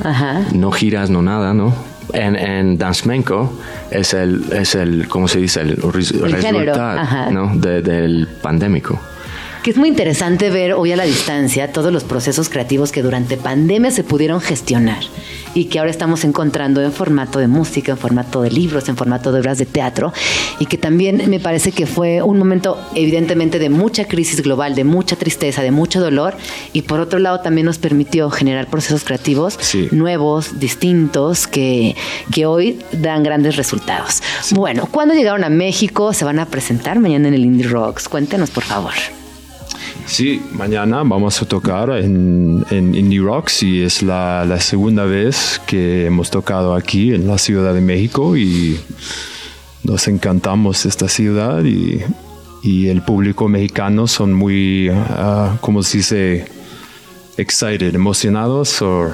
[0.54, 1.74] no giras, no nada, ¿no?
[2.14, 3.52] En, en Dansmenko
[3.90, 5.60] es el, es el, ¿cómo se dice?
[5.60, 5.78] El, El
[6.36, 7.30] género, resultado ajá.
[7.30, 7.54] ¿no?
[7.54, 8.98] De- del pandémico.
[9.68, 13.36] Que es muy interesante ver hoy a la distancia todos los procesos creativos que durante
[13.36, 15.00] pandemia se pudieron gestionar
[15.52, 19.30] y que ahora estamos encontrando en formato de música, en formato de libros, en formato
[19.30, 20.14] de obras de teatro
[20.58, 24.84] y que también me parece que fue un momento evidentemente de mucha crisis global, de
[24.84, 26.34] mucha tristeza, de mucho dolor
[26.72, 29.58] y por otro lado también nos permitió generar procesos creativos
[29.90, 31.94] nuevos, distintos, que,
[32.32, 34.22] que hoy dan grandes resultados.
[34.52, 36.14] Bueno, ¿cuándo llegaron a México?
[36.14, 38.08] Se van a presentar mañana en el Indie Rocks.
[38.08, 38.94] Cuéntenos por favor.
[40.07, 45.61] Sí, mañana vamos a tocar en, en Indie Rocks y es la, la segunda vez
[45.66, 48.78] que hemos tocado aquí en la Ciudad de México y
[49.84, 52.01] nos encantamos esta ciudad y,
[52.62, 56.47] y el público mexicano son muy, ah, ¿cómo se dice?
[57.36, 59.11] Excited, emocionados o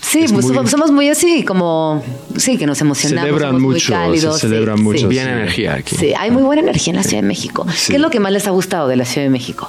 [0.00, 2.02] Sí, Es pues muy- somos, muy así, como,
[2.36, 3.26] sí, que nos emocionamos.
[3.26, 5.06] Celebran somos muy mucho, se cálidos, celebran sí, mucho, sí.
[5.06, 5.30] Bien sí.
[5.32, 5.96] energía aquí.
[5.96, 7.66] Sí, hay muy buena energía en la Ciudad de México.
[7.74, 7.88] Sí.
[7.90, 9.68] ¿Qué es lo que más les ha gustado de la Ciudad de México?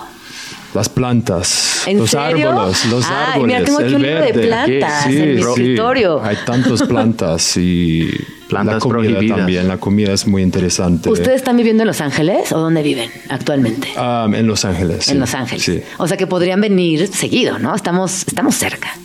[0.73, 2.51] Las plantas, ¿En los serio?
[2.51, 4.47] árboles, los árboles, mira, tengo aquí el un libro de verde.
[4.47, 6.21] plantas en mi escritorio.
[6.23, 8.09] Hay tantas plantas y
[8.49, 9.37] la comida prohibidas.
[9.37, 9.67] también.
[9.67, 11.09] La comida es muy interesante.
[11.09, 13.89] ¿Ustedes están viviendo en Los Ángeles o dónde viven actualmente?
[13.97, 15.05] Um, en Los Ángeles.
[15.05, 15.11] sí.
[15.11, 15.63] En Los Ángeles.
[15.63, 17.75] Sí, O sea que podrían venir seguido, ¿no?
[17.75, 18.95] Estamos, estamos cerca.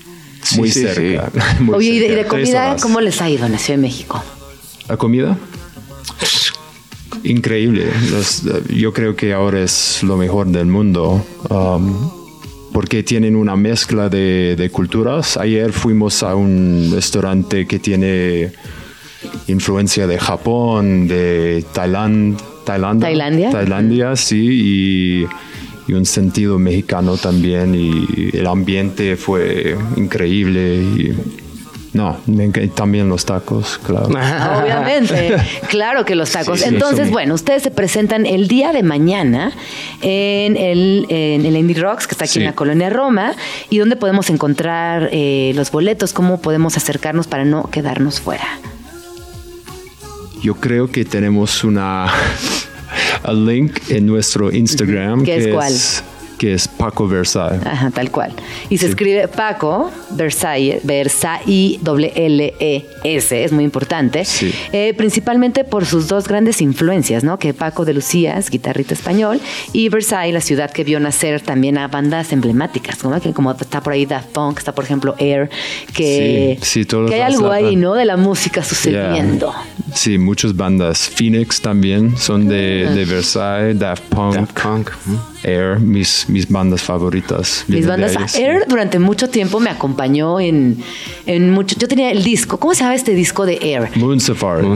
[0.56, 1.30] muy sí, cerca.
[1.60, 4.22] muy Oye, ¿y de, cerca, comida cómo les ha ido en la Ciudad de México?
[4.88, 5.38] ¿La comida?
[7.22, 7.86] Increíble.
[8.10, 11.24] Los- yo creo que ahora es lo mejor del mundo.
[11.50, 12.10] um,
[12.72, 15.36] porque tienen una mezcla de, de culturas.
[15.36, 18.50] Ayer fuimos a un restaurante que tiene
[19.46, 23.06] influencia de Japón, de Tailand, Tailandia.
[23.08, 23.50] ¿Tailandia?
[23.50, 25.26] Tailandia, sí, y,
[25.86, 27.76] y un sentido mexicano también.
[27.76, 30.74] Y el ambiente fue increíble.
[30.82, 31.12] Y,
[31.94, 32.18] no,
[32.74, 34.06] también los tacos, claro.
[34.62, 35.36] Obviamente,
[35.68, 36.58] claro que los tacos.
[36.58, 39.52] Sí, sí, Entonces, bueno, ustedes se presentan el día de mañana
[40.02, 42.38] en el, en el Indie Rocks, que está aquí Sí.
[42.40, 43.32] en la colonia Roma.
[43.70, 46.12] ¿Y dónde podemos encontrar eh, los boletos?
[46.12, 48.44] ¿Cómo podemos acercarnos para no quedarnos fuera?
[50.42, 52.06] Yo creo que tenemos una
[53.22, 55.72] a link en nuestro Instagram ¿Qué es que cuál?
[56.44, 57.64] Que es Paco Versailles.
[57.64, 58.30] Ajá, tal cual.
[58.68, 64.26] Y se escribe Paco Versailles, Versailles, doble L E S, es muy importante.
[64.26, 64.52] Sí.
[64.70, 67.38] Eh, principalmente por sus dos grandes influencias, ¿no?
[67.38, 69.40] Que Paco de Lucías, guitarrista español,
[69.72, 73.18] y Versailles, la ciudad que vio nacer también a bandas emblemáticas, ¿no?
[73.22, 75.48] Que como está por ahí Daft Punk, está por ejemplo Air,
[75.94, 77.94] que, Sí, sí, todos que hay algo ahí, ¿no?
[77.94, 79.54] De la música sucediendo.
[79.94, 81.08] Sí, muchas bandas.
[81.08, 82.92] Phoenix también son de, Ah.
[82.92, 84.50] de Versailles, Daft Punk,
[85.44, 87.64] Air, mis, mis bandas favoritas.
[87.68, 88.16] Mis bandas.
[88.32, 88.42] sí.
[88.42, 90.78] Air durante mucho tiempo me acompañó en,
[91.26, 91.76] en mucho.
[91.78, 92.58] Yo tenía el disco.
[92.58, 93.90] ¿Cómo se llama este disco de Air?
[93.96, 94.66] Moon Safari.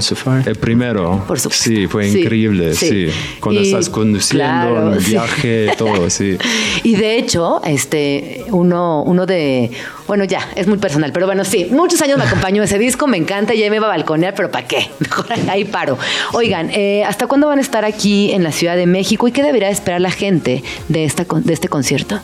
[0.47, 1.25] El primero.
[1.27, 1.65] Por supuesto.
[1.65, 2.89] Sí, fue Sí, increíble, sí.
[2.89, 3.07] sí.
[3.41, 5.11] Cuando Y- estás conduciendo, claro, en el sí.
[5.13, 6.37] viaje, todo, sí.
[6.85, 9.71] Y de hecho, este, uno, uno de,
[10.07, 13.17] bueno, ya, es muy personal, pero bueno, sí, muchos años me acompañó ese disco, me
[13.17, 14.89] encanta, ya me iba a balconear, pero ¿para qué?
[15.01, 15.99] Mejor ahí paro.
[16.33, 19.43] Oigan, eh, ¿hasta cuándo van a estar aquí en la Ciudad de México y qué
[19.43, 20.58] debería esperar la gente
[20.89, 22.21] de, esta, de este concierto?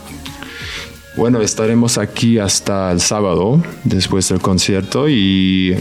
[1.16, 5.76] Bueno, estaremos aquí hasta el sábado, después del concierto, y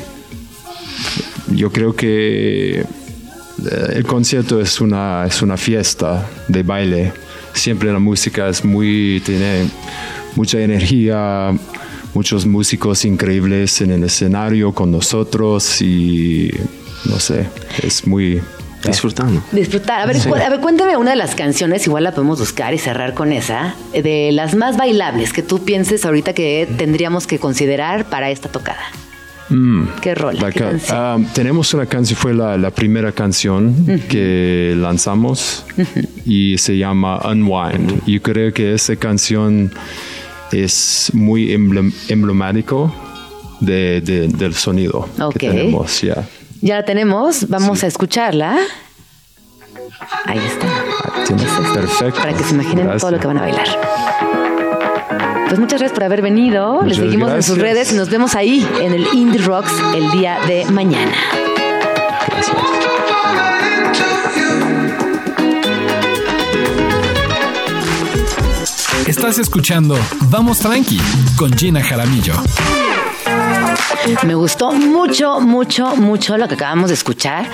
[1.48, 2.86] yo creo que eh,
[3.96, 7.14] el concierto es una, es una fiesta de baile.
[7.54, 9.70] Siempre la música es muy, tiene
[10.36, 11.52] mucha energía,
[12.14, 16.52] muchos músicos increíbles en el escenario con nosotros y
[17.06, 17.48] no sé,
[17.82, 18.42] es muy
[18.92, 19.42] disfrutando.
[19.52, 20.02] Disfrutar.
[20.02, 20.30] A ver, Sí.
[20.30, 23.32] cu- a ver, cuéntame una de las canciones, igual la podemos buscar y cerrar con
[23.32, 28.50] esa, de las más bailables que tú pienses ahorita que tendríamos que considerar para esta
[28.50, 28.82] tocada.
[29.50, 29.84] Mm.
[30.02, 30.80] ¿Qué canción?
[30.98, 35.66] ah, tenemos una canción, fue la, la primera canción que lanzamos
[36.26, 38.04] y se llama Unwind.
[38.08, 39.72] Yo creo que esa canción
[40.52, 42.94] es muy emblem- emblemático
[43.60, 45.08] de, de- del sonido
[45.38, 46.02] que tenemos.
[46.02, 46.26] ya.
[46.66, 48.56] Ya la tenemos, vamos a escucharla.
[50.26, 50.68] Ahí está.
[51.28, 52.22] Tiene- Perfecto.
[52.22, 53.02] Para que se imaginen Gracias.
[53.02, 53.68] todo lo que van a bailar.
[55.50, 56.82] Pues muchas gracias por haber venido.
[56.84, 57.76] Les seguimos en sus gracias.
[57.88, 61.12] redes y nos vemos ahí en el Indie Rocks el día de mañana.
[69.08, 69.98] Estás escuchando
[70.30, 71.00] Vamos Tranqui
[71.38, 72.34] con Gina Jaramillo.
[74.24, 77.50] Me gustó mucho, mucho, mucho lo que acabamos de escuchar.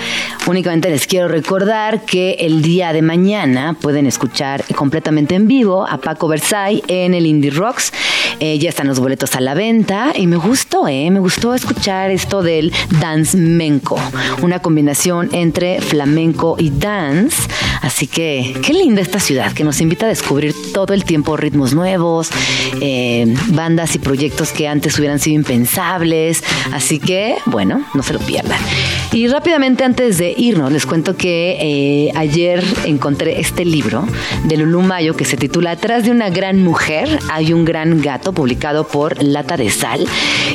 [0.47, 5.97] Únicamente les quiero recordar que el día de mañana pueden escuchar completamente en vivo a
[5.97, 7.91] Paco Versailles en el Indie Rocks.
[8.39, 11.09] Eh, ya están los boletos a la venta y me gustó, ¿eh?
[11.11, 13.99] Me gustó escuchar esto del dance menco,
[14.41, 17.47] una combinación entre flamenco y dance.
[17.81, 21.73] Así que qué linda esta ciudad que nos invita a descubrir todo el tiempo ritmos
[21.73, 22.29] nuevos,
[22.81, 26.43] eh, bandas y proyectos que antes hubieran sido impensables.
[26.71, 28.59] Así que, bueno, no se lo pierdan.
[29.11, 34.07] Y rápidamente antes de irnos, les cuento que eh, ayer encontré este libro
[34.43, 38.33] de Lulú Mayo que se titula Atrás de una gran mujer hay un gran gato,
[38.33, 40.05] publicado por Lata de Sal.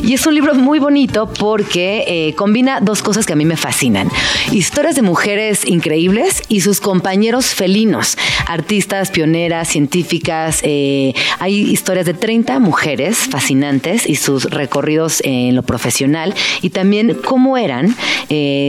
[0.05, 3.57] Y es un libro muy bonito porque eh, combina dos cosas que a mí me
[3.57, 4.09] fascinan.
[4.53, 8.17] Historias de mujeres increíbles y sus compañeros felinos,
[8.47, 10.61] artistas, pioneras, científicas.
[10.63, 17.15] eh, hay historias de 30 mujeres fascinantes y sus recorridos en lo profesional y también
[17.25, 17.97] cómo eran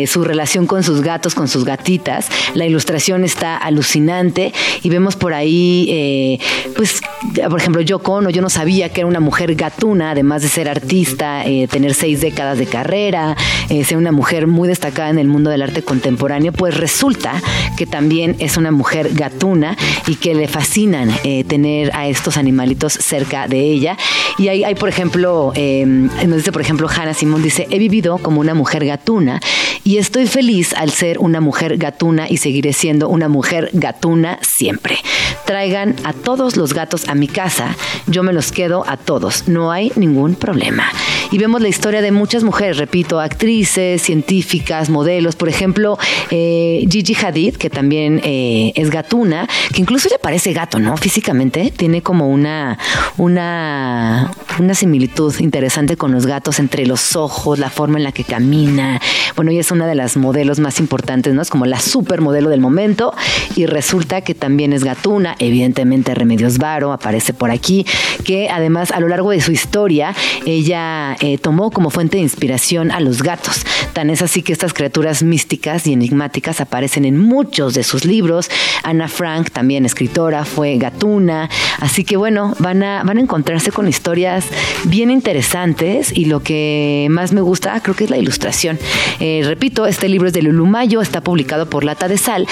[0.07, 2.27] su relación con sus gatos, con sus gatitas.
[2.53, 6.39] La ilustración está alucinante y vemos por ahí, eh,
[6.75, 7.01] pues,
[7.49, 10.69] por ejemplo, yo Ono, yo no sabía que era una mujer gatuna, además de ser
[10.69, 13.35] artista, eh, tener seis décadas de carrera,
[13.69, 17.41] eh, ser una mujer muy destacada en el mundo del arte contemporáneo, pues resulta
[17.77, 19.75] que también es una mujer gatuna
[20.07, 23.97] y que le fascinan eh, tener a estos animalitos cerca de ella.
[24.37, 28.17] Y hay, hay por ejemplo, eh, nos dice, por ejemplo, Hannah Simón dice, he vivido
[28.19, 29.39] como una mujer gatuna
[29.83, 34.97] y estoy feliz al ser una mujer gatuna y seguiré siendo una mujer gatuna siempre.
[35.45, 37.75] Traigan a todos los gatos a mi casa,
[38.07, 40.91] yo me los quedo a todos, no hay ningún problema.
[41.31, 45.97] Y vemos la historia de muchas mujeres, repito, actrices, científicas, modelos, por ejemplo,
[46.29, 50.95] eh, Gigi Hadid, que también eh, es gatuna, que incluso ella parece gato, ¿no?
[50.97, 52.77] Físicamente tiene como una,
[53.17, 58.23] una, una similitud interesante con los gatos entre los ojos, la forma en la que
[58.23, 59.01] camina.
[59.35, 61.41] Bueno, ella es una de las modelos más importantes, ¿no?
[61.41, 63.13] Es como la supermodelo del momento
[63.55, 67.85] y resulta que también es gatuna, evidentemente Remedios Varo aparece por aquí,
[68.23, 70.15] que además a lo largo de su historia
[70.45, 73.65] ella eh, tomó como fuente de inspiración a los gatos.
[73.93, 78.49] Tan es así que estas criaturas místicas y enigmáticas aparecen en muchos de sus libros.
[78.83, 81.49] Ana Frank, también escritora, fue gatuna.
[81.79, 84.45] Así que bueno, van a, van a encontrarse con historias
[84.85, 88.79] bien interesantes y lo que más me gusta creo que es la ilustración.
[89.19, 92.47] Eh, repito, este libro es de Lulumayo, está publicado por Lata de Sal,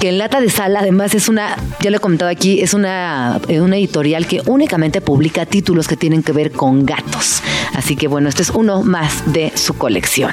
[0.00, 3.40] que en Lata de Sal además es una, ya lo he comentado aquí, es una,
[3.48, 7.42] eh, una editorial que únicamente publica títulos que tienen que ver con gatos.
[7.74, 10.32] Así que bueno, este es uno más de su colección.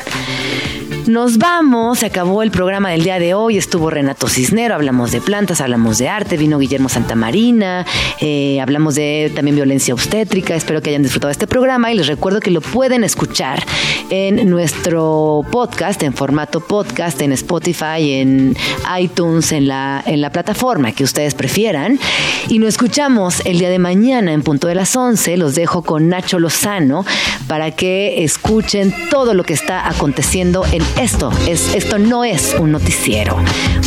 [1.07, 5.19] Nos vamos, se acabó el programa del día de hoy, estuvo Renato Cisnero, hablamos de
[5.19, 7.85] plantas, hablamos de arte, vino Guillermo Santamarina,
[8.21, 12.39] eh, hablamos de también violencia obstétrica, espero que hayan disfrutado este programa y les recuerdo
[12.39, 13.65] que lo pueden escuchar
[14.09, 18.55] en nuestro podcast, en formato podcast, en Spotify, en
[18.97, 21.99] iTunes, en la, en la plataforma que ustedes prefieran.
[22.47, 26.07] Y nos escuchamos el día de mañana en punto de las 11, los dejo con
[26.07, 27.05] Nacho Lozano
[27.47, 31.31] para que escuchen todo lo que está aconteciendo en esto.
[31.47, 33.37] Es, esto no es un noticiero.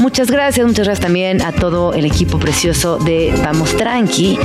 [0.01, 4.39] Muchas gracias, muchas gracias también a todo el equipo precioso de Vamos Tranqui.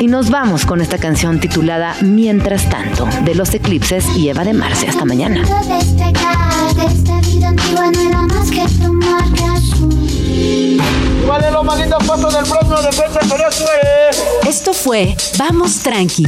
[0.00, 4.52] Y nos vamos con esta canción titulada Mientras tanto, de Los Eclipses y Eva de
[4.52, 4.88] Marce.
[4.88, 5.40] Hasta mañana.
[5.40, 9.22] despegar de esta vida antigua no era más que tomar
[9.56, 10.80] azul.
[11.26, 13.64] Vale los malditos pasos del próximo de frente, pero eso
[14.10, 14.48] es.
[14.48, 16.24] Esto fue Vamos Tranqui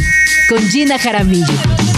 [0.49, 1.90] con Gina Jaramillo.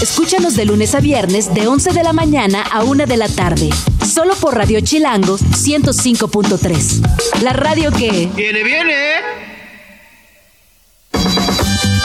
[0.00, 3.68] Escúchanos de lunes a viernes de 11 de la mañana a 1 de la tarde,
[4.06, 7.42] solo por Radio Chilangos 105.3.
[7.42, 8.30] La radio que...
[8.36, 8.94] Viene, viene.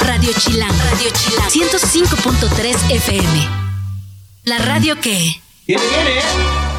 [0.02, 3.48] Radio Chilango, Radio Chilango 105.3 FM.
[4.46, 5.40] La radio que...
[5.68, 6.73] Viene, viene.